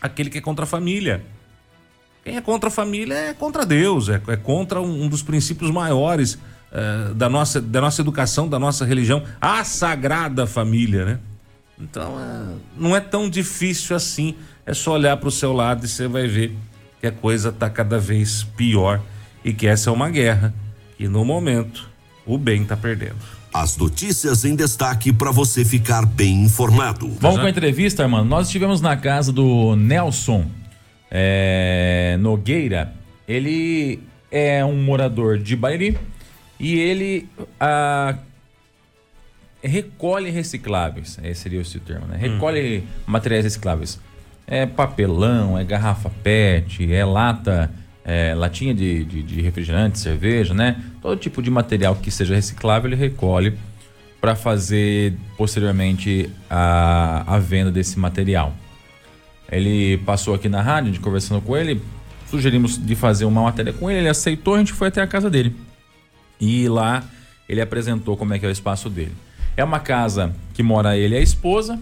[0.01, 1.25] Aquele que é contra a família.
[2.25, 5.71] Quem é contra a família é contra Deus, é, é contra um, um, dos princípios
[5.71, 11.19] maiores uh, da, nossa, da nossa educação, da nossa religião, a sagrada família, né?
[11.81, 14.35] Então, uh, não é tão difícil assim.
[14.67, 16.55] É só olhar para o seu lado e você vai ver
[17.01, 19.01] que a coisa está cada vez pior
[19.43, 20.53] e que essa é uma guerra
[20.99, 21.89] que no momento
[22.27, 23.17] o bem está perdendo.
[23.53, 27.11] As notícias em destaque para você ficar bem informado.
[27.19, 28.25] Vamos com a entrevista, mano.
[28.27, 30.47] Nós estivemos na casa do Nelson
[31.11, 32.95] é, Nogueira.
[33.27, 34.01] Ele
[34.31, 35.97] é um morador de Bairi
[36.59, 38.17] e ele a,
[39.63, 41.19] recolhe recicláveis.
[41.23, 42.17] Esse seria o termo, né?
[42.17, 42.83] Recolhe hum.
[43.07, 44.01] materiais recicláveis.
[44.47, 47.71] É papelão, é garrafa PET, é lata
[48.05, 50.83] é, latinha de, de, de, refrigerante, cerveja, né?
[51.01, 53.57] Todo tipo de material que seja reciclável ele recolhe
[54.21, 58.55] para fazer posteriormente a, a venda desse material.
[59.51, 61.83] Ele passou aqui na rádio, gente conversando com ele,
[62.29, 65.29] sugerimos de fazer uma matéria com ele, ele aceitou, a gente foi até a casa
[65.29, 65.55] dele.
[66.41, 67.05] E lá
[67.49, 69.13] ele apresentou como é que é o espaço dele.
[69.57, 71.79] É uma casa que mora ele e a esposa.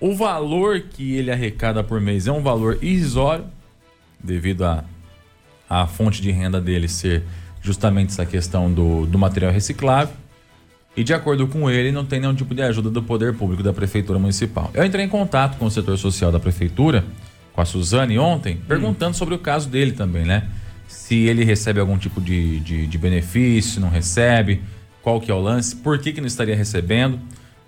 [0.00, 3.44] O valor que ele arrecada por mês é um valor irrisório,
[4.20, 4.84] devido a
[5.72, 7.22] a fonte de renda dele ser
[7.62, 10.14] justamente essa questão do, do material reciclável.
[10.96, 13.72] E de acordo com ele, não tem nenhum tipo de ajuda do poder público da
[13.72, 14.70] prefeitura municipal.
[14.74, 17.04] Eu entrei em contato com o setor social da prefeitura,
[17.52, 19.14] com a Suzane ontem, perguntando hum.
[19.14, 20.48] sobre o caso dele também, né?
[20.86, 24.60] Se ele recebe algum tipo de, de, de benefício, não recebe,
[25.02, 27.18] qual que é o lance, por que, que não estaria recebendo.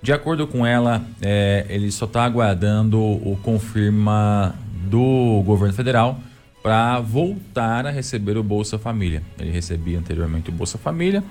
[0.02, 4.54] De acordo com ela, é, ele só está aguardando o confirma
[4.90, 6.20] do governo federal
[6.62, 9.22] para voltar a receber o Bolsa Família.
[9.38, 11.24] Ele recebia anteriormente o Bolsa Família,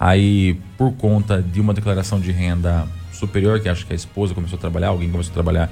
[0.00, 4.56] aí por conta de uma declaração de renda superior, que acho que a esposa começou
[4.56, 5.70] a trabalhar, alguém começou a trabalhar,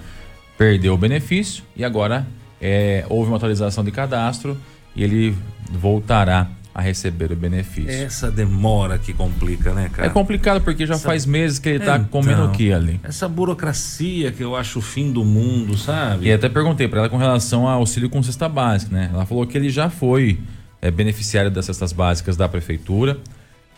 [0.58, 2.26] perdeu o benefício e agora
[2.60, 4.58] é, houve uma atualização de cadastro
[4.94, 5.34] e ele
[5.70, 7.90] voltará a receber o benefício.
[7.90, 10.06] Essa demora que complica, né, cara?
[10.06, 11.08] É complicado porque já essa...
[11.08, 13.00] faz meses que ele tá então, comendo o que ali.
[13.02, 16.26] Essa burocracia que eu acho o fim do mundo, sabe?
[16.26, 19.10] E até perguntei para ela com relação ao auxílio com cesta básica, né?
[19.12, 20.38] Ela falou que ele já foi
[20.80, 23.18] é, beneficiário das cestas básicas da prefeitura,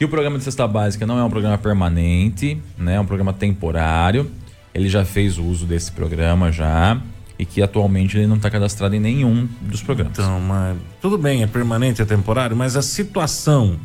[0.01, 2.95] que o programa de cesta básica não é um programa permanente, né?
[2.95, 4.31] É um programa temporário.
[4.73, 6.99] Ele já fez uso desse programa já
[7.39, 10.15] e que atualmente ele não está cadastrado em nenhum dos programas.
[10.15, 13.79] Então, mas tudo bem, é permanente, é temporário, mas a situação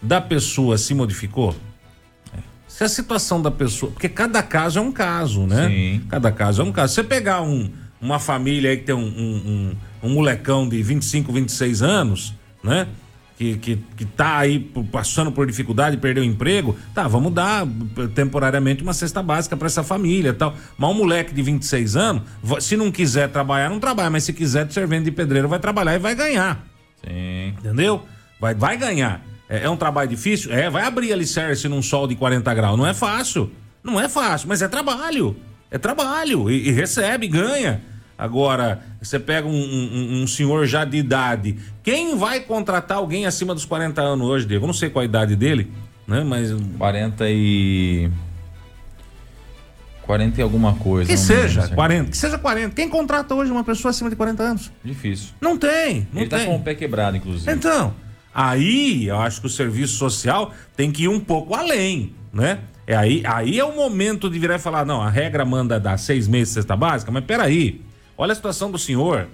[0.00, 1.52] da pessoa se modificou?
[2.32, 2.38] É.
[2.68, 3.90] Se a situação da pessoa.
[3.90, 5.68] Porque cada caso é um caso, né?
[5.68, 6.00] Sim.
[6.08, 6.94] Cada caso é um caso.
[6.94, 7.68] Você pegar um,
[8.00, 12.86] uma família aí que tem um, um, um, um molecão de 25, 26 anos, né?
[13.36, 14.58] Que, que, que tá aí
[14.90, 17.66] passando por dificuldade, perdeu o emprego, tá, vamos dar
[18.14, 20.54] temporariamente uma cesta básica para essa família tal.
[20.76, 22.22] Mas um moleque de 26 anos,
[22.60, 25.98] se não quiser trabalhar, não trabalha, mas se quiser servente de pedreiro, vai trabalhar e
[25.98, 26.64] vai ganhar.
[27.04, 27.48] Sim.
[27.58, 28.04] Entendeu?
[28.40, 29.22] Vai, vai ganhar.
[29.48, 30.52] É, é um trabalho difícil?
[30.52, 32.78] É, vai abrir alicerce num sol de 40 graus.
[32.78, 33.50] Não é fácil.
[33.82, 35.36] Não é fácil, mas é trabalho.
[35.70, 36.50] É trabalho.
[36.50, 37.82] E, e recebe, ganha.
[38.18, 41.56] Agora, você pega um, um, um, senhor já de idade.
[41.82, 44.64] Quem vai contratar alguém acima dos 40 anos hoje, Diego?
[44.64, 45.70] Eu não sei qual a idade dele,
[46.06, 46.24] né?
[46.24, 46.50] Mas.
[46.78, 48.10] 40 e.
[50.02, 51.10] 40 e alguma coisa.
[51.10, 52.10] Que seja, 40.
[52.10, 52.74] Que seja 40.
[52.74, 54.72] Quem contrata hoje uma pessoa acima de 40 anos?
[54.82, 55.30] Difícil.
[55.40, 56.08] Não tem.
[56.12, 56.46] Não Ele tá tem.
[56.46, 57.52] tá com o pé quebrado, inclusive.
[57.52, 57.92] Então,
[58.32, 62.60] aí eu acho que o serviço social tem que ir um pouco além, né?
[62.86, 65.98] É aí, aí é o momento de virar e falar: não, a regra manda dar
[65.98, 67.84] seis meses de cesta básica, mas peraí.
[68.16, 69.28] Olha a situação do senhor.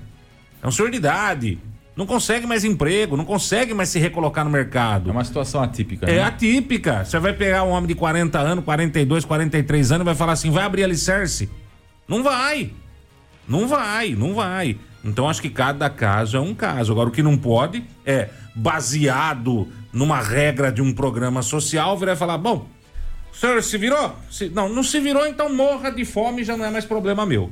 [0.62, 1.58] É um senhor de idade.
[1.94, 5.10] Não consegue mais emprego, não consegue mais se recolocar no mercado.
[5.10, 6.06] É uma situação atípica.
[6.06, 6.22] É né?
[6.22, 7.04] atípica.
[7.04, 10.50] Você vai pegar um homem de 40 anos, 42, 43 anos e vai falar assim:
[10.50, 11.50] vai abrir alicerce.
[12.08, 12.70] Não vai.
[13.46, 14.78] Não vai, não vai.
[15.04, 16.92] Então acho que cada caso é um caso.
[16.92, 22.16] Agora o que não pode é baseado numa regra de um programa social virar e
[22.16, 22.66] falar, bom,
[23.32, 24.16] o senhor se virou?
[24.30, 27.50] Se, não, não se virou, então morra de fome já não é mais problema meu.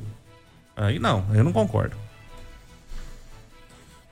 [0.75, 1.95] Aí não, eu não concordo.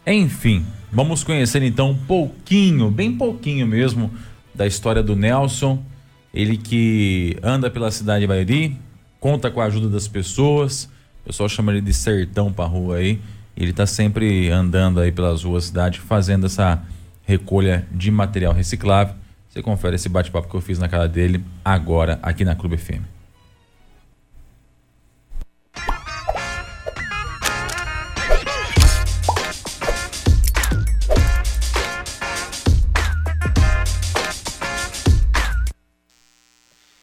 [0.05, 4.12] Enfim, vamos conhecer então um pouquinho, bem pouquinho mesmo,
[4.53, 5.84] da história do Nelson.
[6.34, 8.78] Ele que anda pela cidade de Bairi,
[9.20, 10.86] conta com a ajuda das pessoas.
[11.24, 13.20] O pessoal chama ele de sertão pra rua aí.
[13.55, 16.82] Ele tá sempre andando aí pelas ruas da cidade, fazendo essa
[17.24, 19.16] recolha de material reciclável.
[19.49, 23.18] Você confere esse bate-papo que eu fiz na cara dele agora aqui na Clube FM.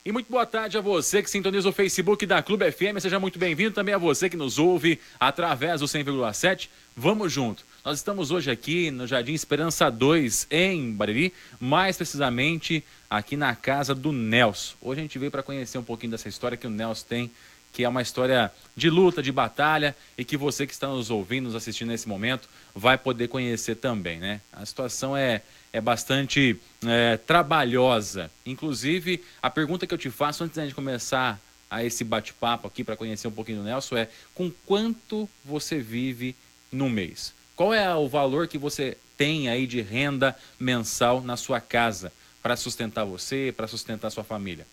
[0.07, 3.01] E muito boa tarde a você que sintoniza o Facebook da Clube FM.
[3.01, 6.69] Seja muito bem-vindo também a você que nos ouve através do 100,7.
[6.97, 7.65] Vamos junto.
[7.85, 13.97] Nós estamos hoje aqui no Jardim Esperança 2, em Bariri, mais precisamente aqui na casa
[13.97, 14.77] do Nelson.
[14.81, 17.31] Hoje a gente veio para conhecer um pouquinho dessa história que o Nelson tem,
[17.73, 21.47] que é uma história de luta, de batalha e que você que está nos ouvindo,
[21.47, 24.41] nos assistindo nesse momento, vai poder conhecer também, né?
[24.53, 25.43] A situação é
[25.77, 28.31] é bastante é, trabalhosa.
[28.47, 31.39] Inclusive, a pergunta que eu te faço antes de começar
[31.71, 36.35] a esse bate-papo aqui para conhecer um pouquinho do Nelson é: com quanto você vive
[36.73, 37.35] no mês?
[37.55, 42.11] Qual é o valor que você tem aí de renda mensal na sua casa
[42.43, 44.67] para sustentar você, para sustentar sua família?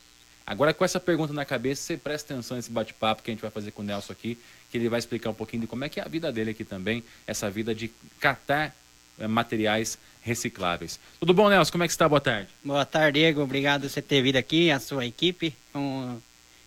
[0.48, 3.52] Agora, com essa pergunta na cabeça, você presta atenção nesse bate-papo que a gente vai
[3.52, 4.38] fazer com o Nelson aqui,
[4.72, 6.64] que ele vai explicar um pouquinho de como é que é a vida dele aqui
[6.64, 7.92] também, essa vida de
[8.22, 8.74] catar
[9.20, 11.00] é, materiais recicláveis.
[11.20, 11.72] Tudo bom, Nelson?
[11.72, 12.08] Como é que está?
[12.08, 12.48] Boa tarde.
[12.64, 13.42] Boa tarde, Diego.
[13.42, 15.54] Obrigado por você ter vindo aqui, a sua equipe.
[15.76, 16.18] Um,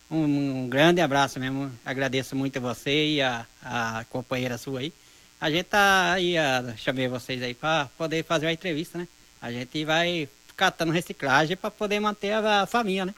[0.09, 1.71] um, um grande abraço mesmo.
[1.83, 4.93] Agradeço muito a você e a, a companheira sua aí.
[5.41, 9.07] A gente tá aí, a, chamei vocês aí para poder fazer a entrevista, né?
[9.41, 13.15] A gente vai catando reciclagem para poder manter a, a família, né?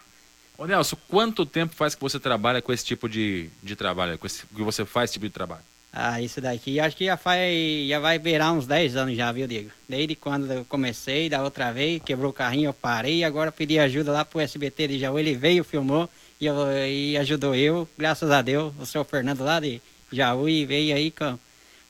[0.58, 4.28] Ô Nelson, quanto tempo faz que você trabalha com esse tipo de, de trabalho, com
[4.28, 5.64] esse, que você faz esse tipo de trabalho?
[5.92, 9.48] Ah, isso daqui acho que já, faz, já vai virar uns 10 anos já, viu,
[9.48, 9.72] Diego?
[9.88, 14.12] Desde quando eu comecei, da outra vez, quebrou o carrinho, eu parei, agora pedi ajuda
[14.12, 16.08] lá pro SBT de Jaú, ele veio, filmou
[16.40, 16.56] e, eu,
[16.88, 19.82] e ajudou eu, graças a Deus, o senhor Fernando lá de
[20.12, 21.40] Jaú, e veio aí com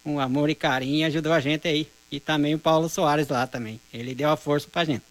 [0.06, 1.88] um amor e carinho e ajudou a gente aí.
[2.10, 5.04] E também o Paulo Soares lá também, ele deu a força pra gente.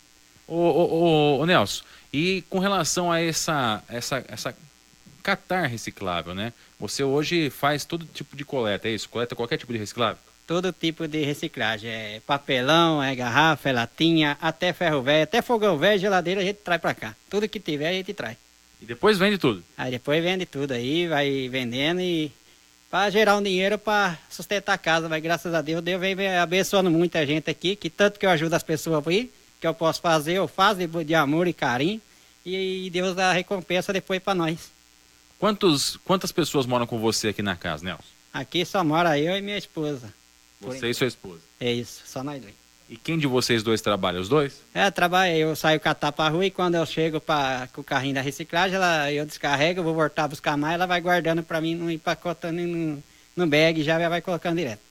[0.47, 4.57] Ô, ô, ô, ô Nelson, e com relação a essa, essa, essa
[5.23, 6.55] catar reciclável, né?
[6.79, 9.09] Você hoje faz todo tipo de coleta, é isso?
[9.09, 10.19] Coleta qualquer tipo de reciclável?
[10.47, 11.91] Todo tipo de reciclagem.
[11.91, 16.59] É papelão, é garrafa, é latinha, até ferro velho, até fogão velho, geladeira a gente
[16.59, 17.17] traz pra cá.
[17.29, 18.37] Tudo que tiver a gente traz.
[18.81, 19.63] E depois vende tudo?
[19.77, 22.31] Aí depois vende tudo aí, vai vendendo e
[22.89, 25.09] para gerar um dinheiro para sustentar a casa.
[25.09, 28.55] Mas graças a Deus, Deus vem abençoando muita gente aqui, que tanto que eu ajudo
[28.55, 32.01] as pessoas aí, que eu posso fazer, eu faço de, de amor e carinho.
[32.47, 34.78] E Deus dá recompensa depois para nós.
[35.39, 38.03] Quantos, quantas pessoas moram com você aqui na casa, Nelson?
[38.33, 40.13] Aqui só mora eu e minha esposa.
[40.61, 41.41] Você e sua esposa?
[41.61, 42.55] É isso, só nós dois.
[42.89, 44.19] E quem de vocês dois trabalha?
[44.19, 44.63] Os dois?
[44.73, 45.37] É, trabalha.
[45.37, 48.77] Eu saio catar pra rua e quando eu chego pra, com o carrinho da reciclagem,
[48.77, 53.03] ela, eu descarrego, vou voltar a buscar mais, ela vai guardando pra mim, empacotando no,
[53.37, 54.88] no bag já vai colocando direto.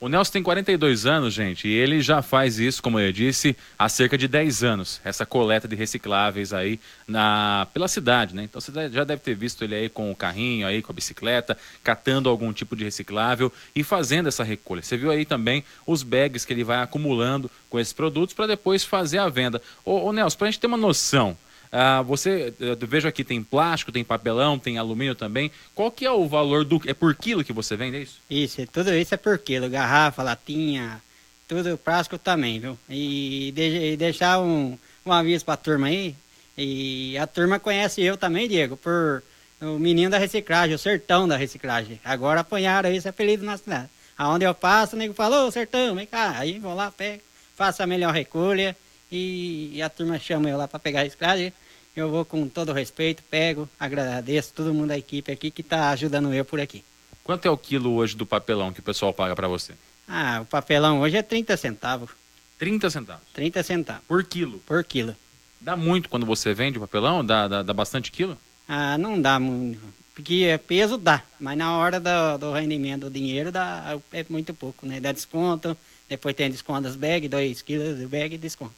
[0.00, 3.88] O Nelson tem 42 anos, gente, e ele já faz isso, como eu disse, há
[3.88, 5.00] cerca de 10 anos.
[5.04, 8.44] Essa coleta de recicláveis aí na, pela cidade, né?
[8.44, 11.58] Então você já deve ter visto ele aí com o carrinho, aí com a bicicleta,
[11.82, 14.82] catando algum tipo de reciclável e fazendo essa recolha.
[14.82, 18.84] Você viu aí também os bags que ele vai acumulando com esses produtos para depois
[18.84, 19.60] fazer a venda.
[19.84, 21.36] Ô, ô Nelson, para a gente ter uma noção,
[21.70, 25.50] ah, você, vejo aqui, tem plástico, tem papelão, tem alumínio também.
[25.74, 26.80] Qual que é o valor do...
[26.86, 28.20] É por quilo que você vende, é isso?
[28.30, 29.68] Isso, tudo isso é por quilo.
[29.68, 31.00] Garrafa, latinha,
[31.46, 32.78] tudo plástico também, viu?
[32.88, 36.14] E, de, e deixar um, um aviso pra turma aí.
[36.56, 39.22] E a turma conhece eu também, Diego, por
[39.60, 42.00] o menino da reciclagem, o sertão da reciclagem.
[42.04, 43.88] Agora apanharam esse apelido na cidade.
[44.16, 46.34] Aonde eu passo, o nego falou, sertão, vem cá.
[46.38, 47.22] Aí vou lá, pego,
[47.56, 48.76] faço a melhor recolha
[49.10, 51.52] e, e a turma chama eu lá para pegar a reciclagem.
[51.96, 56.32] Eu vou com todo respeito, pego, agradeço todo mundo da equipe aqui que está ajudando
[56.32, 56.84] eu por aqui.
[57.24, 59.74] Quanto é o quilo hoje do papelão que o pessoal paga para você?
[60.06, 62.10] Ah, o papelão hoje é 30 centavos.
[62.58, 63.22] 30 centavos?
[63.34, 64.02] 30 centavos.
[64.06, 64.58] Por quilo?
[64.60, 65.14] Por quilo.
[65.60, 67.24] Dá muito quando você vende o papelão?
[67.24, 68.38] Dá, dá, dá bastante quilo?
[68.68, 69.80] Ah, não dá muito.
[70.14, 74.52] Porque é peso dá, mas na hora do, do rendimento do dinheiro dá, é muito
[74.52, 74.98] pouco, né?
[74.98, 75.76] Dá desconto,
[76.08, 78.74] depois tem desconto das bags, 2 quilos de bag e desconto.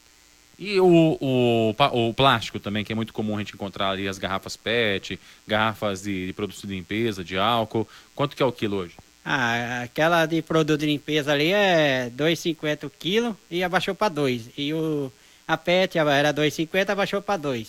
[0.60, 4.18] E o, o, o, plástico também, que é muito comum a gente encontrar ali as
[4.18, 7.88] garrafas PET, garrafas de, de produtos de limpeza, de álcool.
[8.14, 8.94] Quanto que é o quilo hoje?
[9.24, 14.50] Ah, aquela de produto de limpeza ali é 2,50 o quilo e abaixou para 2.
[14.58, 15.10] E o,
[15.48, 17.66] a PET era 2,50, abaixou para 2.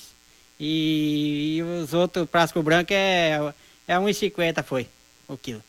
[0.60, 3.54] E, e, os outros, plástico branco é,
[3.88, 4.86] é 1,50 foi
[5.30, 5.64] o quilo.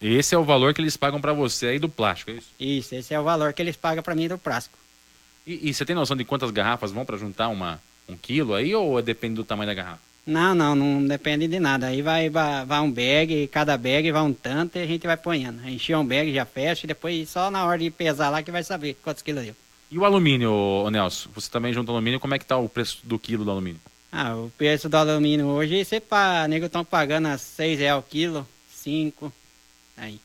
[0.00, 2.48] Esse é o valor que eles pagam para você aí do plástico, é isso?
[2.60, 4.78] Isso, esse é o valor que eles pagam para mim do plástico.
[5.48, 8.74] E, e, você tem noção de quantas garrafas vão para juntar uma, um quilo aí
[8.74, 10.02] ou depende do tamanho da garrafa?
[10.26, 11.86] Não, não, não depende de nada.
[11.86, 15.16] Aí vai, vai, vai um bag, cada bag vai um tanto e a gente vai
[15.16, 15.66] ponhando.
[15.66, 18.62] Encher um bag, já fecha e depois só na hora de pesar lá que vai
[18.62, 19.56] saber quantos quilos deu.
[19.90, 21.30] E o alumínio, Nelson?
[21.34, 23.80] Você também junta alumínio, como é que tá o preço do quilo do alumínio?
[24.12, 28.02] Ah, o preço do alumínio hoje, você pá, nego estão pagando a 6 reais o
[28.02, 29.32] quilo, 5,
[29.96, 30.20] aí.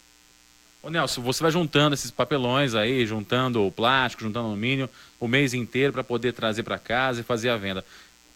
[0.84, 5.54] Ô Nelson, você vai juntando esses papelões aí, juntando o plástico, juntando alumínio, o mês
[5.54, 7.86] inteiro para poder trazer para casa e fazer a venda.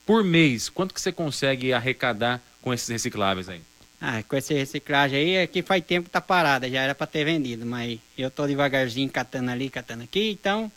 [0.06, 3.60] Por mês, quanto que você consegue arrecadar com esses recicláveis aí?
[4.00, 7.06] Ah, com esse reciclagem aí, é que faz tempo que tá parada, já era para
[7.06, 10.72] ter vendido, mas eu tô devagarzinho catando ali, catando aqui, então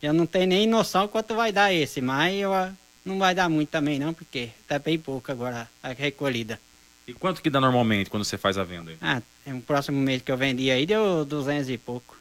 [0.00, 2.72] eu não tenho nem noção quanto vai dar esse, mas eu, ah,
[3.04, 6.60] não vai dar muito também não, porque tá bem pouco agora a recolhida.
[7.06, 8.90] E quanto que dá normalmente quando você faz a venda?
[8.90, 8.96] Aí?
[9.00, 12.16] Ah, é um próximo mês que eu vendi aí deu 200 e pouco.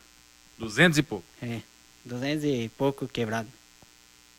[0.59, 1.25] 200 e pouco?
[1.41, 1.59] É,
[2.05, 3.47] 200 e pouco quebrado.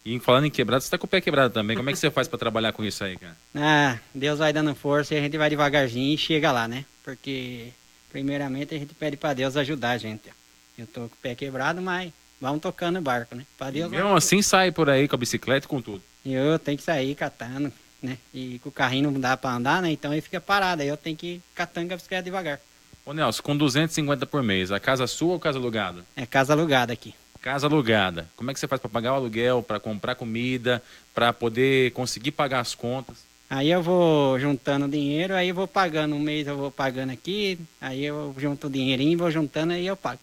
[0.05, 1.77] E falando em quebrado, você tá com o pé quebrado também.
[1.77, 3.37] Como é que você faz para trabalhar com isso aí, cara?
[3.57, 6.85] Ah, Deus vai dando força e a gente vai devagarzinho e chega lá, né?
[7.03, 7.73] Porque,
[8.13, 10.31] primeiramente, a gente pede para Deus ajudar a gente.
[10.79, 13.45] Eu tô com o pé quebrado, mas vamos tocando o barco, né?
[13.59, 16.03] Pra Deus mesmo assim sai por aí com a bicicleta e com tudo.
[16.25, 17.73] Eu tenho que sair catando,
[18.03, 18.19] né?
[18.33, 19.91] E com o carrinho não dá para andar, né?
[19.91, 20.83] Então ele fica parado.
[20.83, 22.61] Aí eu tenho que ir catando a bicicleta devagar.
[23.05, 26.05] Ô Nelson, com 250 por mês, a casa sua ou casa alugada?
[26.17, 27.15] É casa alugada aqui.
[27.41, 28.29] Casa alugada.
[28.35, 30.83] Como é que você faz para pagar o aluguel, para comprar comida,
[31.15, 33.19] para poder conseguir pagar as contas?
[33.49, 36.17] Aí eu vou juntando dinheiro, aí eu vou pagando.
[36.17, 39.97] Um mês eu vou pagando aqui, aí eu junto o dinheirinho, vou juntando e eu
[39.97, 40.19] pago.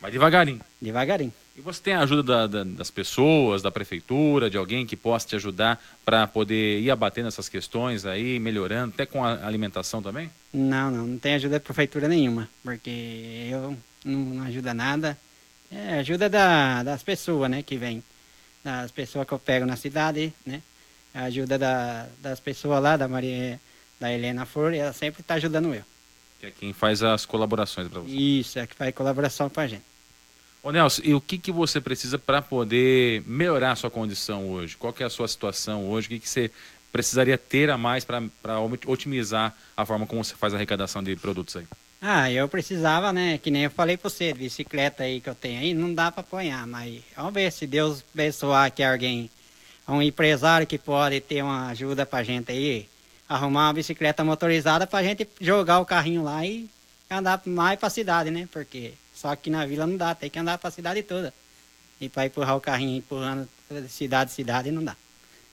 [0.00, 0.60] Vai devagarinho.
[0.82, 1.32] Devagarinho.
[1.56, 5.26] E você tem a ajuda da, da, das pessoas, da prefeitura, de alguém que possa
[5.26, 10.30] te ajudar para poder ir abatendo essas questões aí, melhorando, até com a alimentação também?
[10.52, 15.18] Não, não, não tem ajuda da prefeitura nenhuma, porque eu não, não ajuda nada.
[15.70, 18.02] É ajuda da, das pessoas, né, que vem,
[18.64, 20.62] das pessoas que eu pego na cidade, né,
[21.14, 23.60] a ajuda da, das pessoas lá, da Maria,
[24.00, 25.84] da Helena Flor, ela sempre está ajudando eu.
[26.40, 28.14] Que é quem faz as colaborações para você.
[28.14, 29.89] Isso, é que faz colaboração com a gente.
[30.62, 34.76] Ô Nelson, e o que, que você precisa para poder melhorar a sua condição hoje?
[34.76, 36.06] Qual que é a sua situação hoje?
[36.06, 36.50] O que, que você
[36.92, 38.20] precisaria ter a mais para
[38.86, 41.64] otimizar a forma como você faz a arrecadação de produtos aí?
[42.02, 43.38] Ah, eu precisava, né?
[43.38, 46.20] Que nem eu falei para você, bicicleta aí que eu tenho aí, não dá para
[46.20, 49.30] apanhar, mas vamos ver se Deus abençoar que alguém,
[49.88, 52.86] um empresário que pode ter uma ajuda pra gente aí,
[53.28, 56.68] arrumar uma bicicleta motorizada pra gente jogar o carrinho lá e
[57.10, 58.48] andar mais pra cidade, né?
[58.50, 61.34] Porque só que na vila não dá, tem que andar para a cidade toda.
[62.00, 63.46] E para empurrar o carrinho empurrando
[63.88, 64.96] cidade, cidade, não dá.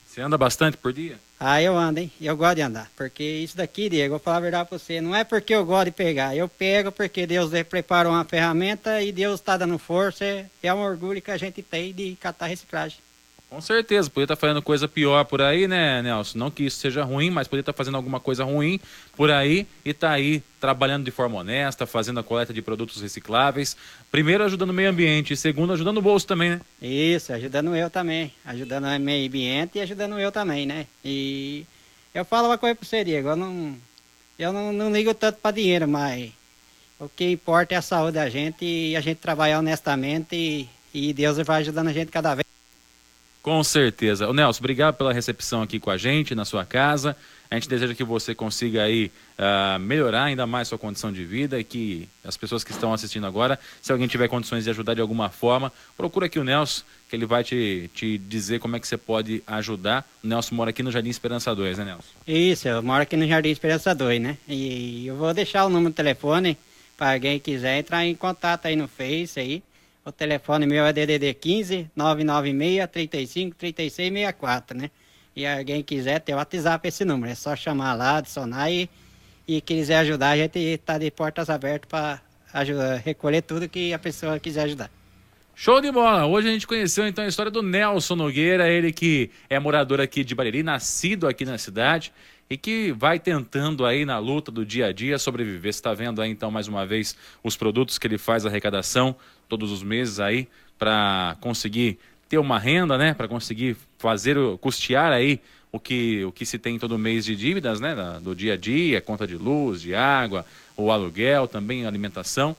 [0.07, 1.19] Você anda bastante por dia?
[1.37, 2.11] Ah, eu ando, hein?
[2.21, 2.89] Eu gosto de andar.
[2.95, 5.85] Porque isso daqui, Diego, vou falar a verdade para você, não é porque eu gosto
[5.85, 6.35] de pegar.
[6.35, 10.23] Eu pego porque Deus preparou uma ferramenta e Deus está dando força.
[10.63, 12.99] É um orgulho que a gente tem de catar reciclagem.
[13.49, 16.37] Com certeza, podia estar tá fazendo coisa pior por aí, né, Nelson?
[16.37, 18.77] Não que isso seja ruim, mas podia estar tá fazendo alguma coisa ruim
[19.15, 23.77] por aí e tá aí trabalhando de forma honesta, fazendo a coleta de produtos recicláveis.
[24.11, 26.61] Primeiro ajudando o meio ambiente e segundo ajudando o bolso também, né?
[26.81, 28.33] Isso, ajudando eu também.
[28.43, 30.85] Ajudando o meio ambiente e ajudando eu também, né?
[31.03, 31.65] E
[32.13, 33.77] eu falo uma coisa para você, Diego, eu não,
[34.37, 36.33] eu não, não ligo tanto para dinheiro, mas
[36.99, 41.13] o que importa é a saúde da gente e a gente trabalhar honestamente e, e
[41.13, 42.56] Deus vai ajudando a gente cada vez.
[43.47, 44.27] Com certeza.
[44.27, 47.15] O Nelson, obrigado pela recepção aqui com a gente, na sua casa.
[47.49, 51.57] A gente deseja que você consiga aí uh, melhorar ainda mais sua condição de vida
[51.57, 54.99] e que as pessoas que estão assistindo agora, se alguém tiver condições de ajudar de
[54.99, 58.87] alguma forma, procura aqui o Nelson, que ele vai te, te dizer como é que
[58.87, 60.05] você pode ajudar.
[60.21, 62.09] O Nelson mora aqui no Jardim Esperança 2, né, Nelson?
[62.27, 64.37] Isso, eu moro aqui no Jardim Esperança 2, né?
[64.45, 66.57] E eu vou deixar o número de telefone
[66.97, 69.63] para alguém quiser entrar em contato aí no Face aí.
[70.07, 74.89] O telefone meu é DDD 15 996 35 36 64, né?
[75.35, 78.89] E alguém quiser ter o WhatsApp esse número, é só chamar lá, adicionar e,
[79.45, 82.21] e quiser ajudar, a gente está de portas abertas para
[83.03, 84.89] recolher tudo que a pessoa quiser ajudar.
[85.53, 86.25] Show de bola!
[86.25, 90.23] Hoje a gente conheceu então a história do Nelson Nogueira, ele que é morador aqui
[90.23, 92.13] de Bariri, nascido aqui na cidade
[92.49, 95.73] e que vai tentando aí na luta do dia a dia sobreviver.
[95.73, 99.15] Você está vendo aí então mais uma vez os produtos que ele faz arrecadação
[99.47, 101.97] todos os meses aí para conseguir
[102.29, 103.13] ter uma renda, né?
[103.13, 105.39] Para conseguir fazer, custear aí
[105.71, 107.95] o que, o que se tem todo mês de dívidas, né?
[108.21, 110.45] Do dia a dia, conta de luz, de água,
[110.75, 112.55] o aluguel, também alimentação.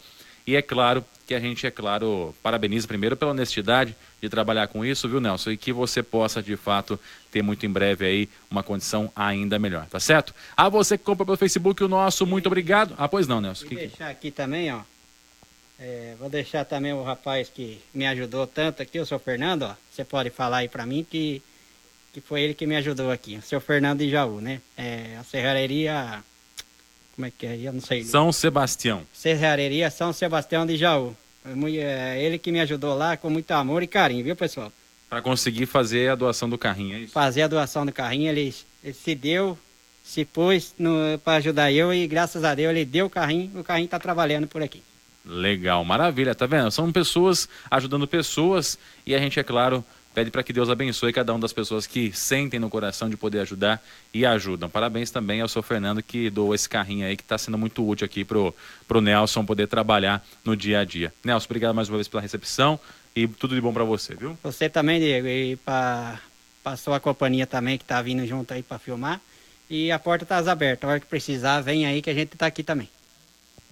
[0.46, 4.82] E é claro que a gente, é claro, parabeniza primeiro pela honestidade de trabalhar com
[4.82, 5.50] isso, viu, Nelson?
[5.50, 6.98] E que você possa, de fato,
[7.30, 10.34] ter muito em breve aí uma condição ainda melhor, tá certo?
[10.56, 12.94] A você que compra pelo Facebook, o nosso, muito obrigado.
[12.96, 13.66] Ah, pois não, Nelson.
[13.70, 14.80] E deixar aqui também, ó.
[15.78, 19.74] É, vou deixar também o rapaz que me ajudou tanto aqui, o seu Fernando, ó.
[19.90, 21.42] Você pode falar aí para mim que,
[22.12, 23.36] que foi ele que me ajudou aqui.
[23.36, 24.60] O seu Fernando de Jaú, né?
[24.76, 26.22] É, a serraria
[27.18, 27.56] como é que é?
[27.56, 28.04] Eu não sei.
[28.04, 29.02] São Sebastião.
[29.12, 31.16] Serraria São Sebastião de Jaú.
[31.44, 34.72] É ele que me ajudou lá com muito amor e carinho, viu, pessoal?
[35.10, 37.12] Para conseguir fazer a doação do carrinho, é isso?
[37.12, 38.54] Fazer a doação do carrinho, ele,
[38.84, 39.58] ele se deu,
[40.04, 40.72] se pôs
[41.24, 44.46] para ajudar eu e graças a Deus ele deu o carrinho, o carrinho está trabalhando
[44.46, 44.80] por aqui.
[45.24, 46.70] Legal, maravilha, tá vendo?
[46.70, 51.32] São pessoas ajudando pessoas e a gente, é claro, pede para que Deus abençoe cada
[51.32, 54.68] uma das pessoas que sentem no coração de poder ajudar e ajudam.
[54.68, 58.04] Parabéns também ao seu Fernando que doou esse carrinho aí que está sendo muito útil
[58.04, 58.54] aqui pro,
[58.86, 61.12] pro Nelson poder trabalhar no dia a dia.
[61.22, 62.80] Nelson, obrigado mais uma vez pela recepção
[63.14, 64.38] e tudo de bom para você, viu?
[64.42, 66.20] Você também, Diego, e para
[66.68, 69.20] passou a companhia também que tá vindo junto aí para filmar.
[69.70, 70.86] E a porta está aberta.
[70.86, 72.88] A hora que precisar, vem aí que a gente está aqui também.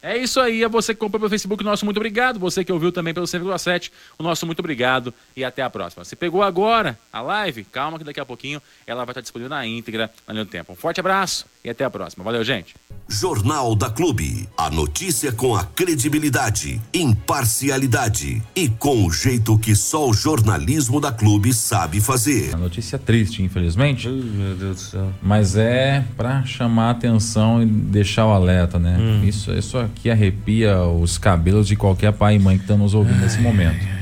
[0.06, 2.38] É isso aí, a você que comprou pelo Facebook, nosso muito obrigado.
[2.38, 6.04] Você que ouviu também pelo 100,7, o nosso muito obrigado e até a próxima.
[6.04, 9.66] Se pegou agora a live, calma que daqui a pouquinho ela vai estar disponível na
[9.66, 10.74] íntegra no tempo.
[10.74, 12.22] Um forte abraço e até a próxima.
[12.22, 12.76] Valeu, gente.
[13.08, 14.48] Jornal da Clube.
[14.56, 21.10] A notícia com a credibilidade, imparcialidade e com o jeito que só o jornalismo da
[21.10, 22.54] Clube sabe fazer.
[22.54, 24.06] A notícia triste, infelizmente.
[24.06, 25.12] Ai, meu Deus do céu.
[25.20, 28.96] Mas é para chamar a atenção e deixar o alerta, né?
[28.98, 29.24] Hum.
[29.24, 33.16] Isso, isso aqui arrepia os cabelos de qualquer pai e mãe que estão nos ouvindo
[33.16, 33.84] ai, nesse momento.
[33.84, 33.96] Ai,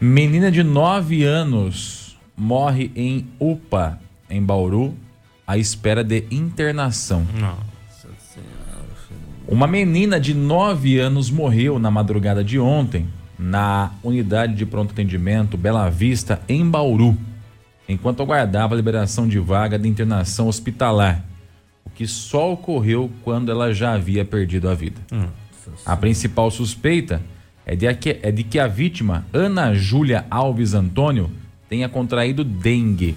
[0.00, 3.98] Menina de 9 anos morre em UPA,
[4.30, 4.94] em Bauru,
[5.48, 7.26] à espera de internação.
[7.32, 8.58] Nossa Senhora.
[9.48, 15.56] Uma menina de 9 anos morreu na madrugada de ontem na unidade de pronto atendimento
[15.56, 17.16] Bela Vista, em Bauru,
[17.88, 21.24] enquanto aguardava a liberação de vaga de internação hospitalar,
[21.86, 25.00] o que só ocorreu quando ela já havia perdido a vida.
[25.10, 25.28] Hum,
[25.86, 27.22] a principal suspeita
[27.64, 31.30] é de, que, é de que a vítima, Ana Júlia Alves Antônio,
[31.70, 33.16] tenha contraído dengue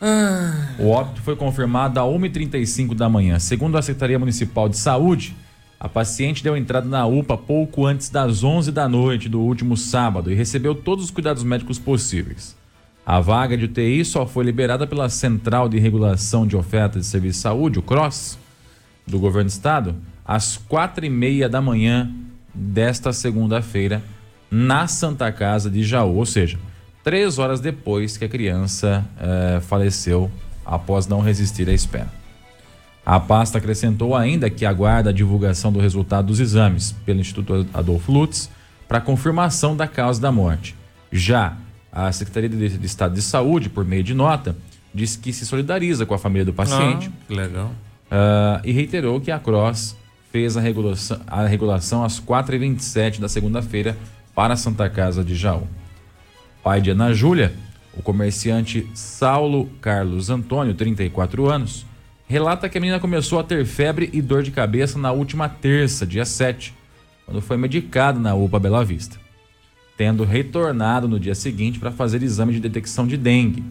[0.00, 0.74] ah.
[0.78, 3.38] O óbito foi confirmado a 1h35 da manhã.
[3.38, 5.36] Segundo a Secretaria Municipal de Saúde,
[5.78, 10.30] a paciente deu entrada na UPA pouco antes das 11 da noite do último sábado
[10.30, 12.56] e recebeu todos os cuidados médicos possíveis.
[13.04, 17.38] A vaga de UTI só foi liberada pela Central de Regulação de Oferta de Serviço
[17.38, 18.38] de Saúde, o CROSS,
[19.06, 22.10] do Governo do Estado, às quatro e meia da manhã
[22.54, 24.02] desta segunda-feira,
[24.50, 26.58] na Santa Casa de Jaú, ou seja,
[27.02, 30.30] três horas depois que a criança eh, faleceu
[30.64, 32.08] após não resistir à espera.
[33.04, 38.12] A pasta acrescentou ainda que aguarda a divulgação do resultado dos exames pelo Instituto Adolfo
[38.12, 38.50] Lutz
[38.86, 40.76] para confirmação da causa da morte.
[41.10, 41.56] Já
[41.90, 44.54] a Secretaria de Estado de Saúde, por meio de nota,
[44.94, 47.10] disse que se solidariza com a família do paciente.
[47.28, 47.66] Ah, legal.
[47.66, 49.96] Uh, e reiterou que a Cross
[50.30, 53.96] fez a regulação, a regulação às 4h27 da segunda-feira
[54.34, 55.66] para a Santa Casa de Jaú
[56.62, 57.54] pai de Ana Júlia,
[57.96, 61.86] o comerciante Saulo Carlos Antônio, 34 anos,
[62.26, 66.06] relata que a menina começou a ter febre e dor de cabeça na última terça,
[66.06, 66.74] dia 7,
[67.24, 69.18] quando foi medicada na UPA Bela Vista,
[69.96, 73.64] tendo retornado no dia seguinte para fazer exame de detecção de dengue.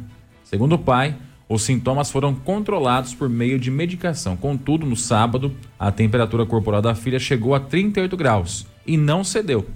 [0.44, 1.16] Segundo o pai,
[1.48, 4.36] os sintomas foram controlados por meio de medicação.
[4.36, 9.68] Contudo, no sábado, a temperatura corporal da filha chegou a 38 graus e não cedeu.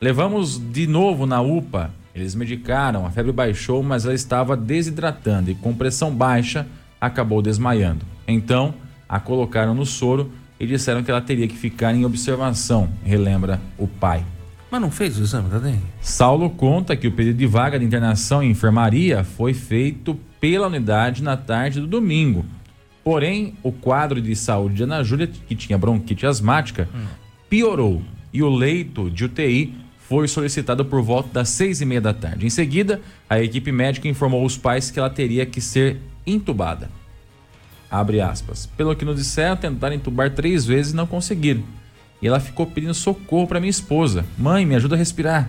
[0.00, 5.54] Levamos de novo na UPA eles medicaram, a febre baixou, mas ela estava desidratando e
[5.54, 6.66] com pressão baixa
[7.00, 8.04] acabou desmaiando.
[8.26, 8.74] Então,
[9.08, 13.86] a colocaram no soro e disseram que ela teria que ficar em observação, relembra o
[13.86, 14.24] pai.
[14.70, 15.82] Mas não fez o exame da dengue?
[16.00, 21.22] Saulo conta que o pedido de vaga de internação em enfermaria foi feito pela unidade
[21.22, 22.44] na tarde do domingo.
[23.02, 27.06] Porém, o quadro de saúde de Ana Júlia, que tinha bronquite asmática, hum.
[27.48, 28.02] piorou
[28.32, 29.74] e o leito de UTI
[30.10, 32.44] foi solicitada por volta das seis e meia da tarde.
[32.44, 36.90] Em seguida, a equipe médica informou os pais que ela teria que ser entubada.
[37.88, 38.66] Abre aspas.
[38.76, 41.62] Pelo que nos disseram, tentaram entubar três vezes e não conseguiram.
[42.20, 44.24] E ela ficou pedindo socorro para minha esposa.
[44.36, 45.48] Mãe, me ajuda a respirar.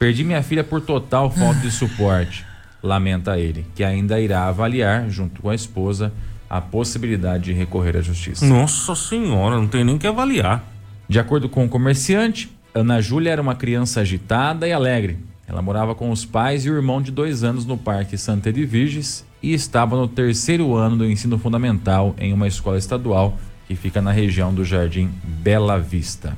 [0.00, 2.44] Perdi minha filha por total falta de suporte.
[2.82, 6.12] Lamenta ele, que ainda irá avaliar, junto com a esposa,
[6.48, 8.44] a possibilidade de recorrer à justiça.
[8.44, 10.64] Nossa senhora, não tem nem que avaliar.
[11.08, 15.18] De acordo com o comerciante, Ana Júlia era uma criança agitada e alegre.
[15.46, 19.24] Ela morava com os pais e o irmão de dois anos no Parque Santa Edviges
[19.42, 24.12] e estava no terceiro ano do ensino fundamental em uma escola estadual que fica na
[24.12, 26.36] região do Jardim Bela Vista.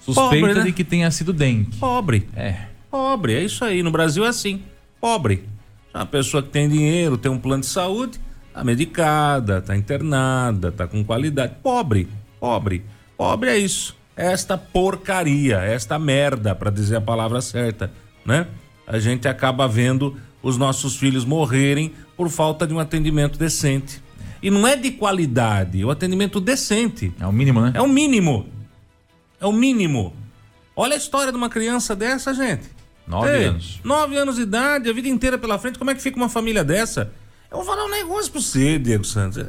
[0.00, 0.64] Suspeita Pobre, né?
[0.64, 1.76] de que tenha sido dengue.
[1.76, 2.28] Pobre.
[2.36, 2.66] É.
[2.90, 3.82] Pobre, é isso aí.
[3.82, 4.62] No Brasil é assim.
[5.00, 5.44] Pobre.
[5.94, 8.18] Uma pessoa que tem dinheiro, tem um plano de saúde,
[8.52, 11.54] tá medicada, tá internada, tá com qualidade.
[11.62, 12.08] Pobre,
[12.40, 12.84] pobre.
[13.22, 13.94] Pobre é isso.
[14.16, 17.92] É esta porcaria, é esta merda, para dizer a palavra certa,
[18.26, 18.48] né?
[18.84, 24.02] A gente acaba vendo os nossos filhos morrerem por falta de um atendimento decente.
[24.42, 27.14] E não é de qualidade, é o atendimento decente.
[27.20, 27.70] É o mínimo, né?
[27.76, 28.48] É o mínimo.
[29.40, 30.12] É o mínimo.
[30.74, 32.68] Olha a história de uma criança dessa, gente.
[33.06, 33.78] Nove Ei, anos.
[33.84, 35.78] Nove anos de idade, a vida inteira pela frente.
[35.78, 37.12] Como é que fica uma família dessa?
[37.48, 39.46] Eu vou falar um negócio pra você, Diego Santos.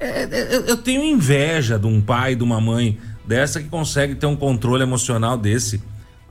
[0.00, 4.14] É, é, é, eu tenho inveja de um pai, de uma mãe dessa que consegue
[4.14, 5.82] ter um controle emocional desse.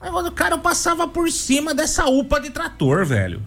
[0.01, 3.41] Mas, o cara, eu passava por cima dessa UPA de trator, velho.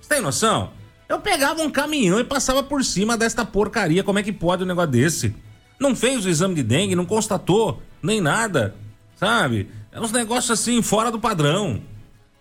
[0.00, 0.70] Você tem noção?
[1.08, 4.04] Eu pegava um caminhão e passava por cima desta porcaria.
[4.04, 5.34] Como é que pode um negócio desse?
[5.80, 8.74] Não fez o exame de dengue, não constatou, nem nada.
[9.16, 9.68] Sabe?
[9.90, 11.80] É uns negócios assim, fora do padrão.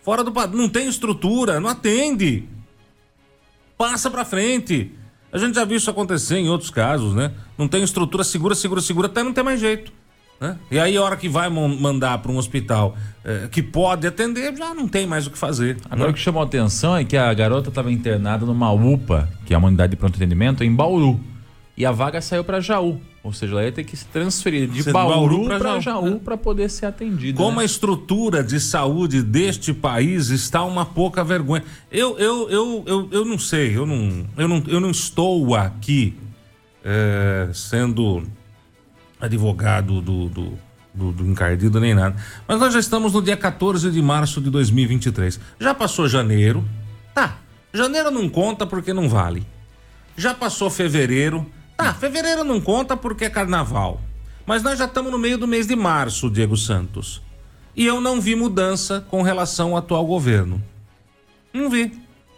[0.04, 0.62] Fora do padrão.
[0.62, 2.48] Não tem estrutura, não atende.
[3.78, 4.92] Passa pra frente.
[5.32, 7.32] A gente já viu isso acontecer em outros casos, né?
[7.58, 9.92] Não tem estrutura segura, segura, segura, até não tem mais jeito.
[10.42, 10.58] Né?
[10.72, 14.74] E aí, a hora que vai mandar para um hospital eh, que pode atender, já
[14.74, 15.78] não tem mais o que fazer.
[15.86, 16.12] Agora né?
[16.12, 19.58] o que chamou a atenção é que a garota estava internada numa UPA, que é
[19.58, 21.20] uma unidade de pronto atendimento, em Bauru.
[21.76, 23.00] E a vaga saiu para Jaú.
[23.24, 26.88] Ou seja, ela ia ter que se transferir de Bauru, para Jaú, para poder ser
[26.88, 27.38] atendida.
[27.38, 27.62] Como né?
[27.62, 31.64] a estrutura de saúde deste país está uma pouca vergonha.
[31.92, 36.16] Eu, eu, eu, eu, eu não sei, eu não, eu não, eu não estou aqui
[36.84, 38.24] eh, sendo
[39.20, 40.54] advogado do, do,
[40.94, 42.16] do, do encardido nem nada.
[42.48, 45.40] Mas nós já estamos no dia 14 de março de 2023.
[45.60, 46.66] Já passou janeiro.
[47.14, 47.38] Tá,
[47.72, 49.46] janeiro não conta porque não vale.
[50.18, 51.46] Já passou fevereiro.
[51.84, 54.00] Tá, fevereiro não conta porque é carnaval.
[54.46, 57.22] Mas nós já estamos no meio do mês de março, Diego Santos.
[57.76, 60.62] E eu não vi mudança com relação ao atual governo.
[61.54, 61.92] Não vi.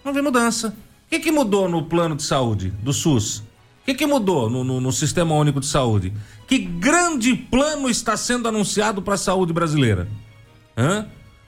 [0.05, 0.69] Não vi mudança.
[0.69, 3.39] O que, que mudou no plano de saúde do SUS?
[3.39, 6.13] O que, que mudou no, no- no Sistema Único de Saúde?
[6.47, 10.07] Que grande plano está sendo anunciado para a saúde brasileira?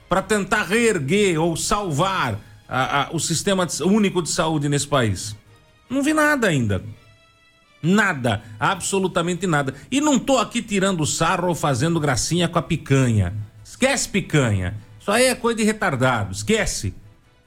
[0.08, 2.38] Para tentar reerguer ou salvar
[2.68, 5.34] a- a- o Sistema Único de Saúde nesse país?
[5.88, 6.82] Não vi nada ainda.
[7.82, 9.74] Nada, absolutamente nada.
[9.90, 13.34] E não tô aqui tirando sarro ou fazendo gracinha com a picanha.
[13.64, 14.74] Esquece picanha.
[15.00, 16.94] Isso aí é coisa de retardado, esquece.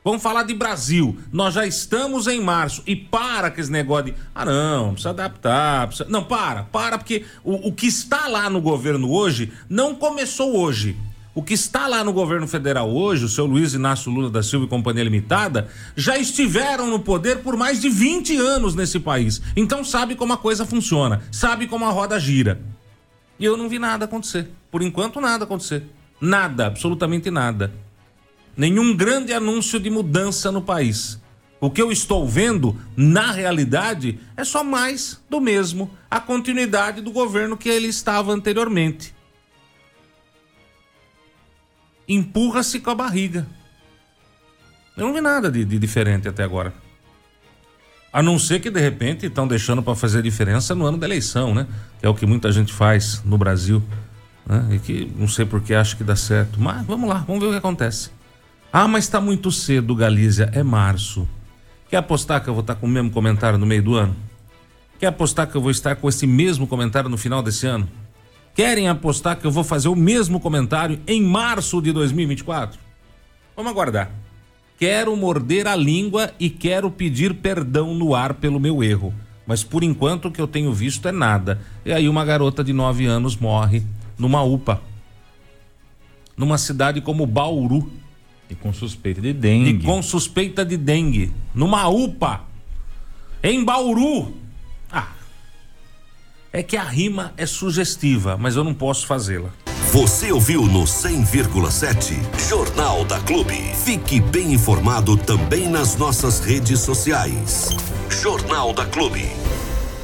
[0.03, 1.17] Vamos falar de Brasil.
[1.31, 4.15] Nós já estamos em março e para com esse negócio de.
[4.33, 5.87] Ah, não, precisa adaptar.
[5.87, 6.09] Precisa...
[6.09, 10.95] Não, para, para, porque o, o que está lá no governo hoje não começou hoje.
[11.33, 14.65] O que está lá no governo federal hoje, o seu Luiz Inácio Lula da Silva
[14.65, 19.39] e Companhia Limitada, já estiveram no poder por mais de 20 anos nesse país.
[19.55, 22.59] Então sabe como a coisa funciona, sabe como a roda gira.
[23.39, 24.49] E eu não vi nada acontecer.
[24.71, 25.83] Por enquanto, nada acontecer.
[26.19, 27.71] Nada, absolutamente nada.
[28.57, 31.19] Nenhum grande anúncio de mudança no país.
[31.61, 37.11] O que eu estou vendo, na realidade, é só mais do mesmo, a continuidade do
[37.11, 39.13] governo que ele estava anteriormente.
[42.09, 43.45] Empurra-se com a barriga.
[44.97, 46.73] Eu não vi nada de, de diferente até agora.
[48.11, 51.53] A não ser que de repente estão deixando para fazer diferença no ano da eleição,
[51.53, 51.67] né?
[51.99, 53.83] Que é o que muita gente faz no Brasil,
[54.45, 54.67] né?
[54.71, 56.59] E que não sei por que acha que dá certo.
[56.59, 58.09] Mas vamos lá, vamos ver o que acontece.
[58.73, 61.27] Ah, mas está muito cedo, Galícia, é março.
[61.87, 64.15] Quer apostar que eu vou estar com o mesmo comentário no meio do ano?
[64.99, 67.87] Quer apostar que eu vou estar com esse mesmo comentário no final desse ano?
[68.59, 72.77] Querem apostar que eu vou fazer o mesmo comentário em março de 2024?
[73.55, 74.11] Vamos aguardar.
[74.77, 79.13] Quero morder a língua e quero pedir perdão no ar pelo meu erro.
[79.47, 81.61] Mas por enquanto o que eu tenho visto é nada.
[81.85, 83.81] E aí uma garota de 9 anos morre
[84.17, 84.81] numa UPA.
[86.35, 87.89] Numa cidade como Bauru.
[88.49, 89.85] E com suspeita de E dengue.
[89.85, 91.31] com suspeita de dengue.
[91.55, 92.41] Numa UPA.
[93.41, 94.33] Em Bauru.
[96.51, 99.49] É que a rima é sugestiva, mas eu não posso fazê-la.
[99.91, 102.15] Você ouviu no 100,7
[102.49, 103.55] Jornal da Clube.
[103.85, 107.69] Fique bem informado também nas nossas redes sociais.
[108.09, 109.29] Jornal da Clube.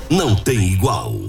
[0.07, 1.24] Não tem igual.